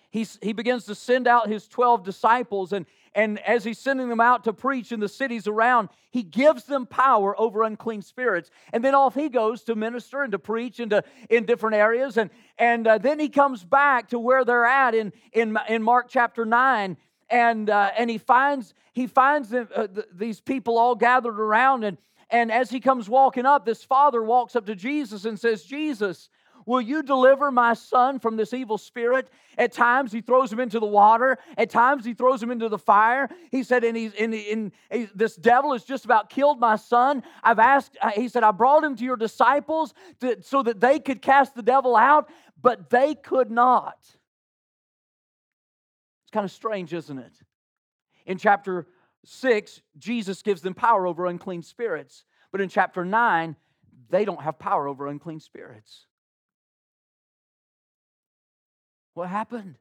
[0.09, 2.85] He's, he begins to send out his 12 disciples, and,
[3.15, 6.85] and as he's sending them out to preach in the cities around, he gives them
[6.85, 8.51] power over unclean spirits.
[8.73, 12.17] And then off he goes to minister and to preach into, in different areas.
[12.17, 16.07] And, and uh, then he comes back to where they're at in, in, in Mark
[16.09, 16.97] chapter 9
[17.29, 21.83] and uh, and he finds he finds them, uh, th- these people all gathered around
[21.83, 21.97] and
[22.29, 26.29] and as he comes walking up this father walks up to jesus and says jesus
[26.65, 30.79] will you deliver my son from this evil spirit at times he throws him into
[30.79, 34.33] the water at times he throws him into the fire he said and he's in,
[34.33, 38.43] in, in this devil has just about killed my son i've asked uh, he said
[38.43, 42.29] i brought him to your disciples to, so that they could cast the devil out
[42.61, 43.97] but they could not
[46.23, 47.33] It's kind of strange, isn't it?
[48.25, 48.87] In chapter
[49.25, 52.25] 6, Jesus gives them power over unclean spirits.
[52.51, 53.55] But in chapter 9,
[54.09, 56.07] they don't have power over unclean spirits.
[59.15, 59.75] What happened?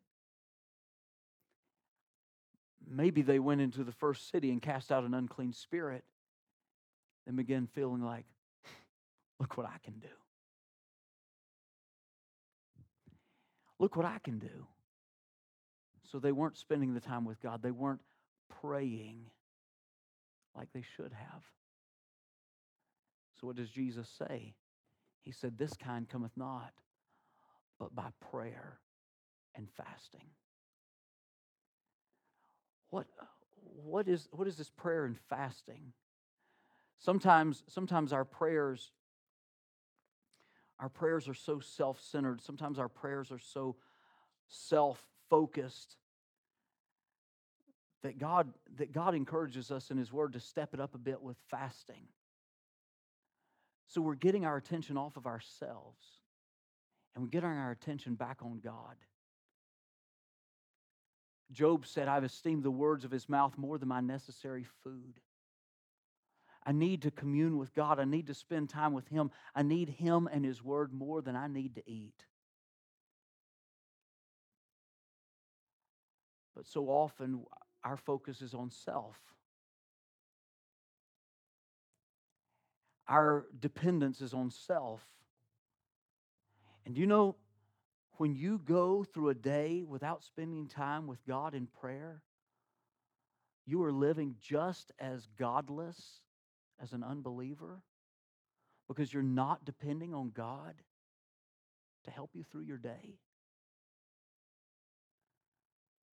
[2.88, 6.04] Maybe they went into the first city and cast out an unclean spirit
[7.26, 8.26] and began feeling like,
[9.40, 10.06] look what I can do.
[13.80, 14.68] Look what I can do.
[16.10, 18.02] So they weren't spending the time with God, they weren't
[18.60, 19.30] praying
[20.56, 21.42] like they should have.
[23.40, 24.54] So what does Jesus say?
[25.22, 26.70] He said, This kind cometh not,
[27.80, 28.78] but by prayer
[29.56, 30.26] and fasting.
[32.90, 33.24] What, uh,
[33.84, 35.92] what, is, what is this prayer and fasting?
[36.98, 38.92] Sometimes, sometimes our prayers,
[40.78, 42.40] our prayers are so self-centered.
[42.40, 43.76] Sometimes our prayers are so
[44.48, 45.96] self-focused
[48.02, 51.22] that God, that God encourages us in His Word to step it up a bit
[51.22, 52.08] with fasting.
[53.86, 56.04] So we're getting our attention off of ourselves
[57.14, 58.96] and we're getting our attention back on God.
[61.54, 65.20] Job said, I've esteemed the words of his mouth more than my necessary food.
[66.66, 68.00] I need to commune with God.
[68.00, 69.30] I need to spend time with Him.
[69.54, 72.24] I need Him and His Word more than I need to eat.
[76.56, 77.44] But so often
[77.82, 79.18] our focus is on self.
[83.08, 85.02] Our dependence is on self.
[86.86, 87.36] And you know,
[88.16, 92.22] when you go through a day without spending time with God in prayer,
[93.66, 96.20] you are living just as godless
[96.80, 97.82] as an unbeliever
[98.88, 100.74] because you're not depending on God
[102.04, 103.18] to help you through your day.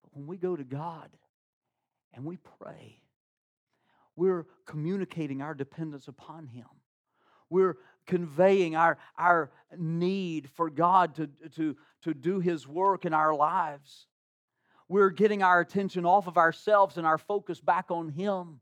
[0.02, 1.10] But when we go to God,
[2.14, 3.00] and we pray,
[4.16, 6.66] we're communicating our dependence upon Him.
[7.50, 7.76] We're
[8.06, 14.06] conveying our, our need for God to, to, to do His work in our lives.
[14.88, 18.60] We're getting our attention off of ourselves and our focus back on Him.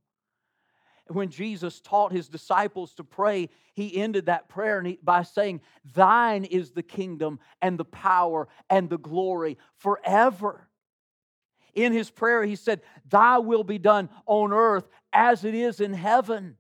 [1.09, 5.61] When Jesus taught His disciples to pray, He ended that prayer by saying,
[5.95, 10.69] Thine is the kingdom and the power and the glory forever.
[11.75, 15.95] In his prayer, he said, Thy will be done on earth as it is in
[15.95, 16.57] heaven.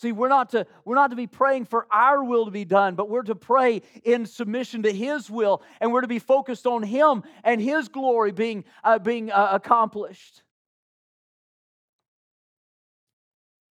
[0.00, 2.94] See, we're not to we're not to be praying for our will to be done,
[2.94, 6.82] but we're to pray in submission to His will, and we're to be focused on
[6.82, 10.42] Him and His glory being uh, being uh, accomplished.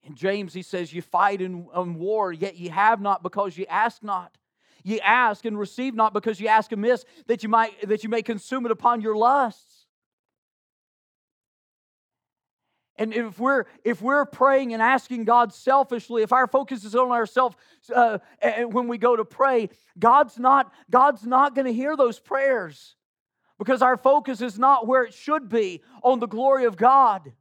[0.03, 3.65] In James, he says, "You fight in, in war, yet ye have not because ye
[3.65, 4.37] ask not.
[4.83, 8.21] Ye ask and receive not because ye ask amiss, that you might that you may
[8.21, 9.78] consume it upon your lusts."
[12.99, 17.11] And if we're if we're praying and asking God selfishly, if our focus is on
[17.11, 17.55] ourselves
[17.95, 18.19] uh,
[18.67, 22.95] when we go to pray, God's not God's not going to hear those prayers
[23.57, 27.31] because our focus is not where it should be on the glory of God.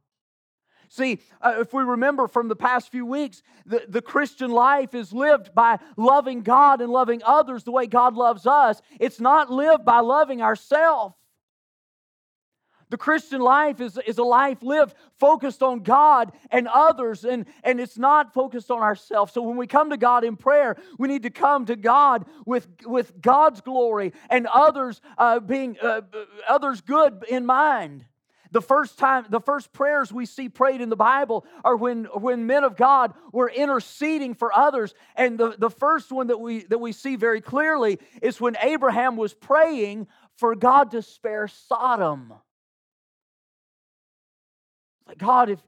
[0.87, 5.13] See, uh, if we remember from the past few weeks, the, the Christian life is
[5.13, 8.81] lived by loving God and loving others the way God loves us.
[8.99, 11.15] It's not lived by loving ourselves.
[12.89, 17.79] The Christian life is, is a life lived focused on God and others, and, and
[17.79, 19.31] it's not focused on ourselves.
[19.31, 22.67] So when we come to God in prayer, we need to come to God with,
[22.85, 26.01] with God's glory and others uh, being uh,
[26.47, 28.05] others good in mind.
[28.51, 32.47] The first time, the first prayers we see prayed in the Bible are when, when
[32.47, 34.95] men of God were interceding for others.
[35.15, 39.17] And the, the first one that we that we see very clearly is when Abraham
[39.17, 42.33] was praying for God to spare Sodom.
[45.19, 45.59] God, if,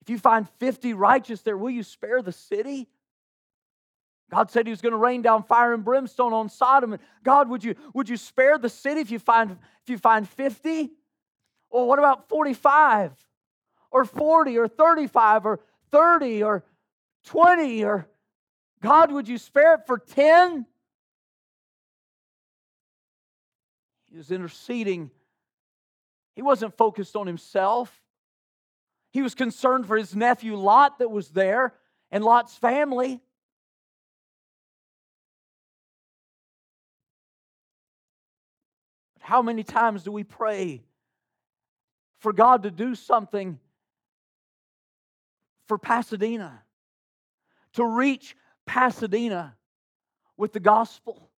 [0.00, 2.88] if you find 50 righteous there, will you spare the city?
[4.30, 6.92] God said he was going to rain down fire and brimstone on Sodom.
[6.92, 10.28] And God, would you, would you spare the city if you find if you find
[10.28, 10.90] 50?
[11.70, 13.12] Well, what about 45?
[13.90, 16.64] Or 40 or 35 or 30 or
[17.24, 18.08] 20 or
[18.80, 20.64] God, would you spare it for 10?
[24.10, 25.10] He was interceding.
[26.34, 27.99] He wasn't focused on himself.
[29.12, 31.74] He was concerned for his nephew Lot that was there
[32.10, 33.20] and Lot's family.
[39.20, 40.82] How many times do we pray
[42.18, 43.58] for God to do something
[45.66, 46.62] for Pasadena,
[47.74, 48.36] to reach
[48.66, 49.56] Pasadena
[50.36, 51.29] with the gospel?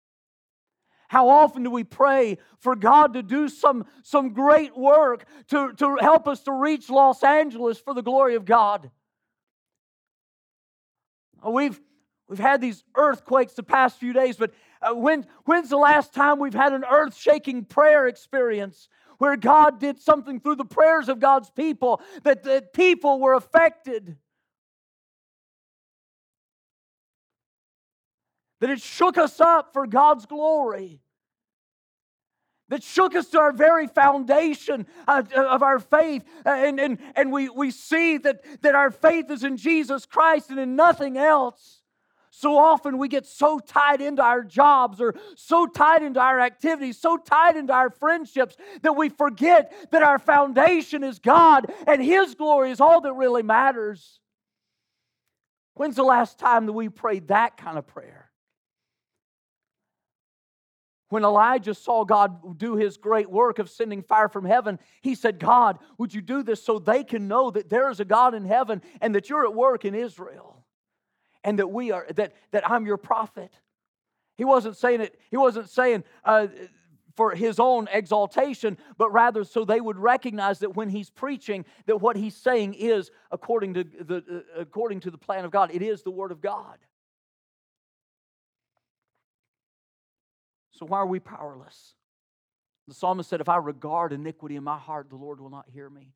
[1.13, 5.99] How often do we pray for God to do some, some great work to, to
[6.01, 8.91] help us to reach Los Angeles for the glory of God?
[11.47, 11.79] Uh, we've,
[12.31, 16.39] we've had these earthquakes the past few days, but uh, when, when's the last time
[16.39, 18.89] we've had an earth shaking prayer experience
[19.19, 24.17] where God did something through the prayers of God's people that, that people were affected?
[28.63, 31.02] that it shook us up for God's glory.
[32.73, 36.25] That shook us to our very foundation uh, of our faith.
[36.47, 40.49] Uh, and, and, and we, we see that, that our faith is in Jesus Christ
[40.49, 41.83] and in nothing else.
[42.31, 46.99] So often we get so tied into our jobs or so tied into our activities,
[46.99, 52.35] so tied into our friendships that we forget that our foundation is God and His
[52.35, 54.18] glory is all that really matters.
[55.75, 58.22] When's the last time that we prayed that kind of prayer?
[61.13, 65.39] When Elijah saw God do his great work of sending fire from heaven, he said,
[65.39, 68.47] God, would you do this so they can know that there is a God in
[68.47, 70.65] heaven and that you're at work in Israel
[71.45, 73.53] and that we are, that, that I'm your prophet?
[74.39, 76.47] He wasn't saying it, he wasn't saying, uh,
[77.15, 81.99] for his own exaltation, but rather so they would recognize that when he's preaching, that
[81.99, 85.73] what he's saying is according to the, uh, according to the plan of God.
[85.75, 86.79] It is the Word of God.
[90.83, 91.95] So why are we powerless?
[92.89, 95.89] The psalmist said, If I regard iniquity in my heart, the Lord will not hear
[95.89, 96.12] me.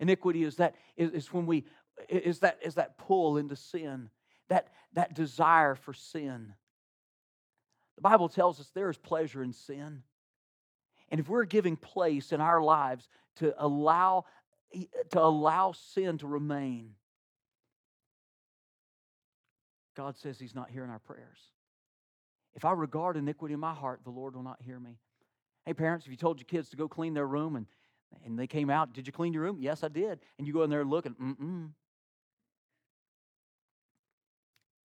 [0.00, 1.62] Iniquity is that is, is when we
[2.08, 4.10] is that is that pull into sin,
[4.48, 6.54] that that desire for sin.
[7.94, 10.02] The Bible tells us there is pleasure in sin.
[11.12, 14.24] And if we're giving place in our lives to allow
[15.10, 16.94] to allow sin to remain,
[19.96, 21.53] God says He's not hearing our prayers.
[22.54, 24.98] If I regard iniquity in my heart, the Lord will not hear me.
[25.66, 27.66] Hey, parents, if you told your kids to go clean their room and,
[28.24, 29.58] and they came out, did you clean your room?
[29.60, 30.20] Yes, I did.
[30.38, 31.70] And you go in there looking, mm-mm.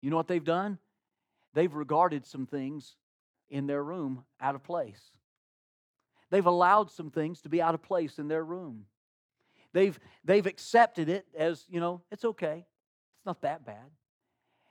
[0.01, 0.77] You know what they've done?
[1.53, 2.95] They've regarded some things
[3.49, 5.01] in their room out of place.
[6.29, 8.85] They've allowed some things to be out of place in their room.
[9.73, 12.65] They've, they've accepted it as, you know, it's okay.
[13.17, 13.89] It's not that bad.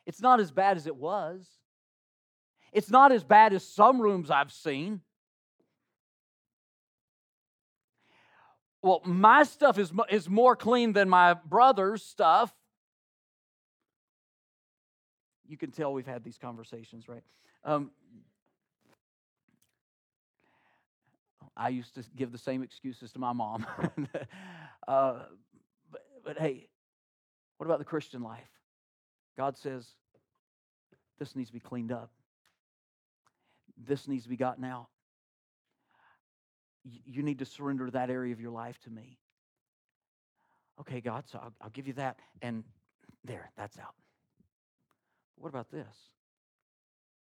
[0.07, 1.49] It's not as bad as it was.
[2.77, 5.01] It's not as bad as some rooms I've seen.
[8.83, 12.53] Well, my stuff is, is more clean than my brother's stuff.
[15.49, 17.23] You can tell we've had these conversations, right?
[17.65, 17.93] Um,
[21.57, 23.67] I used to give the same excuses to my mom.
[24.87, 25.21] uh,
[25.91, 26.69] but, but hey,
[27.57, 28.51] what about the Christian life?
[29.39, 29.89] God says
[31.19, 32.11] this needs to be cleaned up
[33.77, 34.89] this needs to be gotten out.
[36.85, 39.19] You need to surrender that area of your life to me.
[40.81, 42.19] Okay, God, so I'll, I'll give you that.
[42.43, 42.65] And
[43.25, 43.95] there, that's out.
[45.37, 45.97] What about this?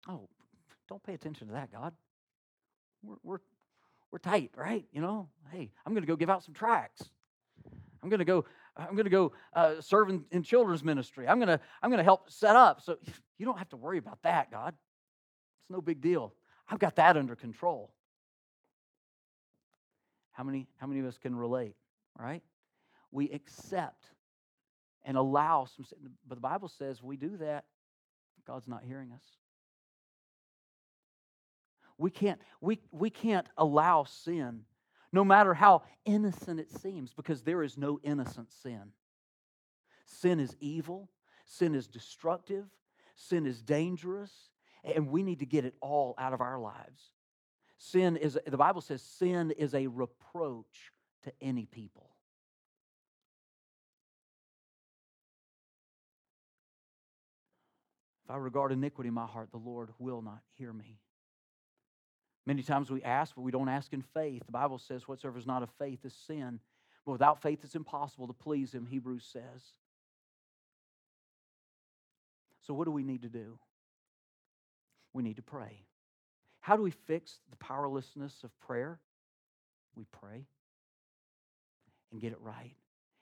[0.07, 0.29] Oh,
[0.87, 1.93] don't pay attention to that, God.
[3.03, 3.39] We're, we're,
[4.11, 4.85] we're tight, right?
[4.91, 7.09] You know, hey, I'm going to go give out some tracts.
[8.03, 8.45] I'm going to go
[8.77, 11.27] I'm going to go uh, serve in, in children's ministry.
[11.27, 12.81] I'm going to I'm going to help set up.
[12.81, 12.97] So
[13.37, 14.73] you don't have to worry about that, God.
[14.73, 16.33] It's no big deal.
[16.69, 17.91] I've got that under control.
[20.31, 21.75] How many, how many of us can relate,
[22.17, 22.43] right?
[23.11, 24.05] We accept
[25.03, 25.85] and allow some
[26.27, 27.65] but the Bible says we do that,
[28.45, 29.23] God's not hearing us.
[31.97, 34.61] We can't, we, we can't allow sin,
[35.11, 38.91] no matter how innocent it seems, because there is no innocent sin.
[40.05, 41.09] Sin is evil,
[41.45, 42.65] sin is destructive,
[43.15, 44.31] sin is dangerous,
[44.95, 47.11] and we need to get it all out of our lives.
[47.77, 50.91] Sin is, the Bible says, sin is a reproach
[51.23, 52.09] to any people.
[58.25, 60.99] If I regard iniquity in my heart, the Lord will not hear me.
[62.45, 64.41] Many times we ask, but we don't ask in faith.
[64.45, 66.59] The Bible says, whatsoever is not of faith is sin.
[67.05, 69.63] But without faith, it's impossible to please Him, Hebrews says.
[72.61, 73.57] So, what do we need to do?
[75.17, 75.81] We need to pray.
[76.59, 78.99] How do we fix the powerlessness of prayer?
[79.95, 80.45] We pray
[82.11, 82.75] and get it right.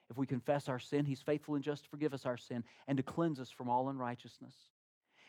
[0.09, 2.97] If we confess our sin, He's faithful and just to forgive us our sin and
[2.97, 4.53] to cleanse us from all unrighteousness.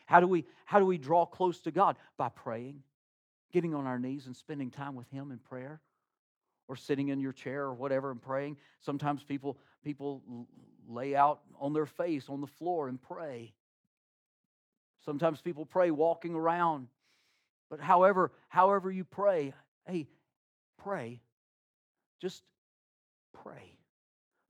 [0.07, 1.95] How do we, how do we draw close to God?
[2.17, 2.83] By praying,
[3.53, 5.79] getting on our knees and spending time with Him in prayer,
[6.67, 8.57] or sitting in your chair or whatever and praying.
[8.81, 10.21] Sometimes people, people
[10.89, 13.53] lay out on their face on the floor and pray.
[15.07, 16.89] Sometimes people pray walking around.
[17.69, 19.53] But however, however you pray,
[19.87, 20.05] hey,
[20.77, 21.21] pray.
[22.21, 22.43] Just
[23.41, 23.77] pray.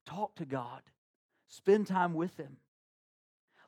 [0.08, 0.82] Talk to God.
[1.48, 2.58] Spend time with Him.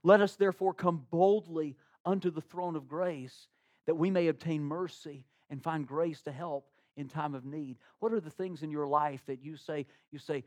[0.02, 1.76] Let us therefore come boldly
[2.08, 3.50] unto the throne of grace
[3.86, 7.78] that we may obtain mercy and find grace to help in time of need.
[8.00, 10.44] What are the things in your life that you say, you say,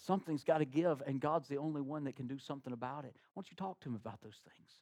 [0.00, 3.14] something's got to give, and God's the only one that can do something about it?
[3.34, 4.80] Why don't you talk to Him about those things?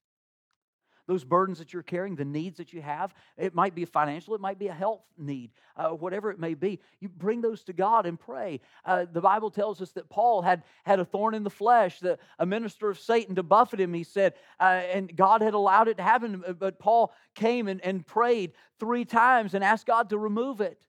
[1.07, 3.15] those burdens that you're carrying, the needs that you have.
[3.37, 6.81] It might be financial, it might be a health need, uh, whatever it may be.
[7.01, 8.61] You bring those to God and pray.
[8.85, 12.21] Uh, the Bible tells us that Paul had, had a thorn in the flesh, that
[12.39, 15.97] a minister of Satan to buffet him, he said, uh, and God had allowed it
[15.97, 16.45] to happen.
[16.59, 20.87] But Paul came and, and prayed three times and asked God to remove it.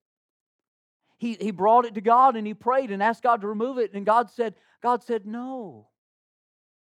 [1.24, 3.94] He, he brought it to God and he prayed and asked God to remove it.
[3.94, 5.88] And God said, God said, no.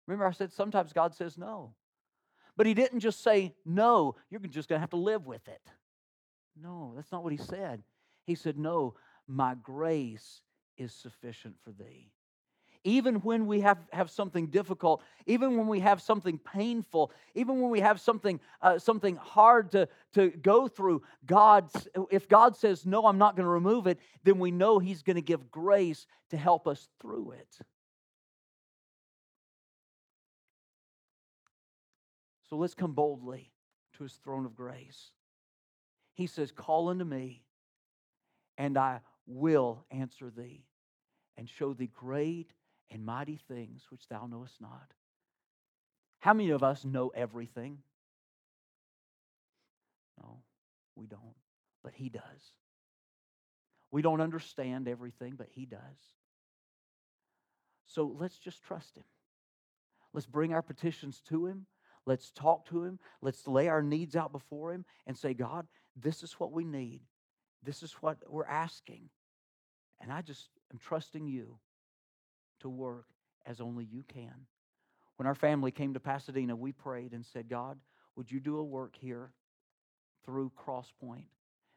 [0.06, 1.76] Remember, I said sometimes God says no.
[2.58, 5.62] But he didn't just say, no, you're just going to have to live with it.
[6.62, 7.84] No, that's not what he said.
[8.26, 8.96] He said, no,
[9.30, 10.42] my grace
[10.78, 12.12] is sufficient for thee.
[12.88, 17.70] Even when we have, have something difficult, even when we have something painful, even when
[17.70, 21.70] we have something, uh, something hard to, to go through, God,
[22.10, 25.18] if God says, No, I'm not going to remove it, then we know He's going
[25.18, 27.60] to give grace to help us through it.
[32.50, 33.52] So let's come boldly
[33.98, 35.12] to his throne of grace.
[36.14, 37.44] He says, Call unto me,
[38.58, 40.64] and I will answer thee,
[41.36, 42.54] and show thee great
[42.92, 44.94] and mighty things which thou knowest not.
[46.20, 47.80] How many of us know everything?
[50.20, 50.40] No,
[50.96, 51.36] we don't.
[51.84, 52.24] But he does.
[53.92, 55.80] We don't understand everything, but he does.
[57.86, 59.06] So let's just trust him.
[60.14, 61.68] Let's bring our petitions to him.
[62.08, 63.00] Let's talk to Him.
[63.22, 67.02] Let's lay our needs out before Him and say, God, this is what we need.
[67.62, 69.10] This is what we're asking.
[70.00, 71.60] And I just am trusting you
[72.62, 73.06] to work
[73.46, 74.46] as only you can.
[75.18, 77.78] When our family came to Pasadena, we prayed and said, God,
[78.16, 79.32] would you do a work here
[80.26, 81.28] through Crosspoint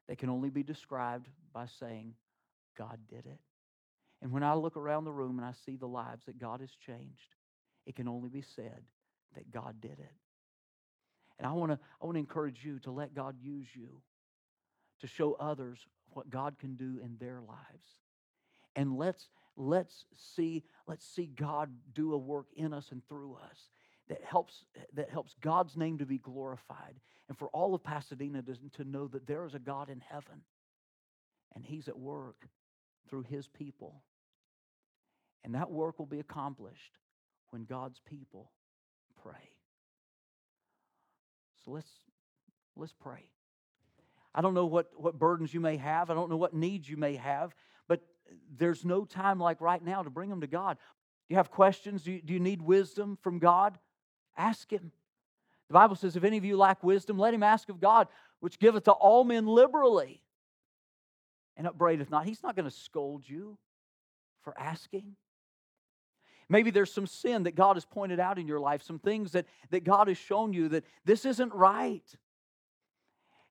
[0.09, 2.15] that can only be described by saying,
[2.77, 3.41] God did it?
[4.23, 6.71] And when I look around the room and I see the lives that God has
[6.87, 7.35] changed,
[7.87, 8.83] it can only be said,
[9.35, 10.13] that God did it.
[11.39, 14.03] And I want to I want to encourage you to let God use you
[15.01, 15.79] to show others
[16.11, 17.89] what God can do in their lives.
[18.77, 23.71] And let's let's see let's see God do a work in us and through us
[24.09, 26.95] that helps that helps God's name to be glorified
[27.29, 30.43] and for all of Pasadena to, to know that there is a God in heaven
[31.55, 32.49] and he's at work
[33.09, 34.03] through his people.
[35.45, 36.99] And that work will be accomplished
[37.51, 38.51] when God's people
[39.23, 39.51] pray.
[41.65, 41.91] So let's
[42.77, 43.31] let's pray.
[44.35, 46.09] I don't know what, what burdens you may have.
[46.09, 47.53] I don't know what needs you may have,
[48.57, 50.77] there's no time like right now to bring them to God.
[50.77, 52.03] Do you have questions?
[52.03, 53.79] Do you, do you need wisdom from God?
[54.37, 54.93] Ask Him.
[55.71, 58.09] The Bible says, if any of you lack wisdom, let him ask of God,
[58.41, 60.21] which giveth to all men liberally
[61.57, 62.27] and upbraideth not.
[62.27, 63.57] He's not going to scold you
[64.43, 65.15] for asking.
[66.49, 69.47] Maybe there's some sin that God has pointed out in your life, some things that,
[69.71, 72.03] that God has shown you that this isn't right.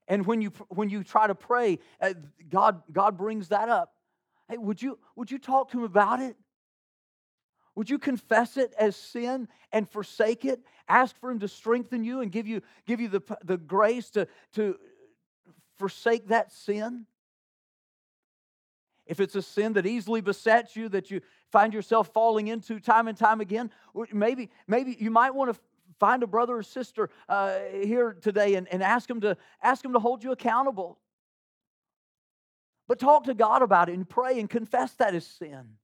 [0.10, 2.16] And when you, when you try to pray, uh,
[2.50, 3.94] God, God brings that up.
[4.50, 6.36] Hey, would you, would you talk to him about it?
[7.76, 10.60] Would you confess it as sin and forsake it?
[10.88, 14.28] Ask for him to strengthen you and give you, give you the, the grace to,
[14.54, 14.78] to
[15.78, 17.06] forsake that sin?
[19.06, 21.22] If it's a sin that easily besets you, that you
[21.52, 23.72] find yourself falling into time and time again,
[24.12, 25.60] maybe, maybe you might want to
[26.00, 29.94] find a brother or sister uh, here today and, and ask them to ask them
[29.94, 30.98] to hold you accountable.
[32.90, 35.78] But talk to God about it and pray and confess that as sin.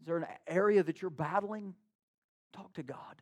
[0.00, 1.74] Is there an area that you're battling?
[2.54, 3.20] Talk to God.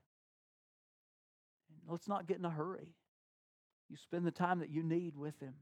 [1.88, 2.94] Let's not get in a hurry.
[3.88, 5.54] You spend the time that you need with Him.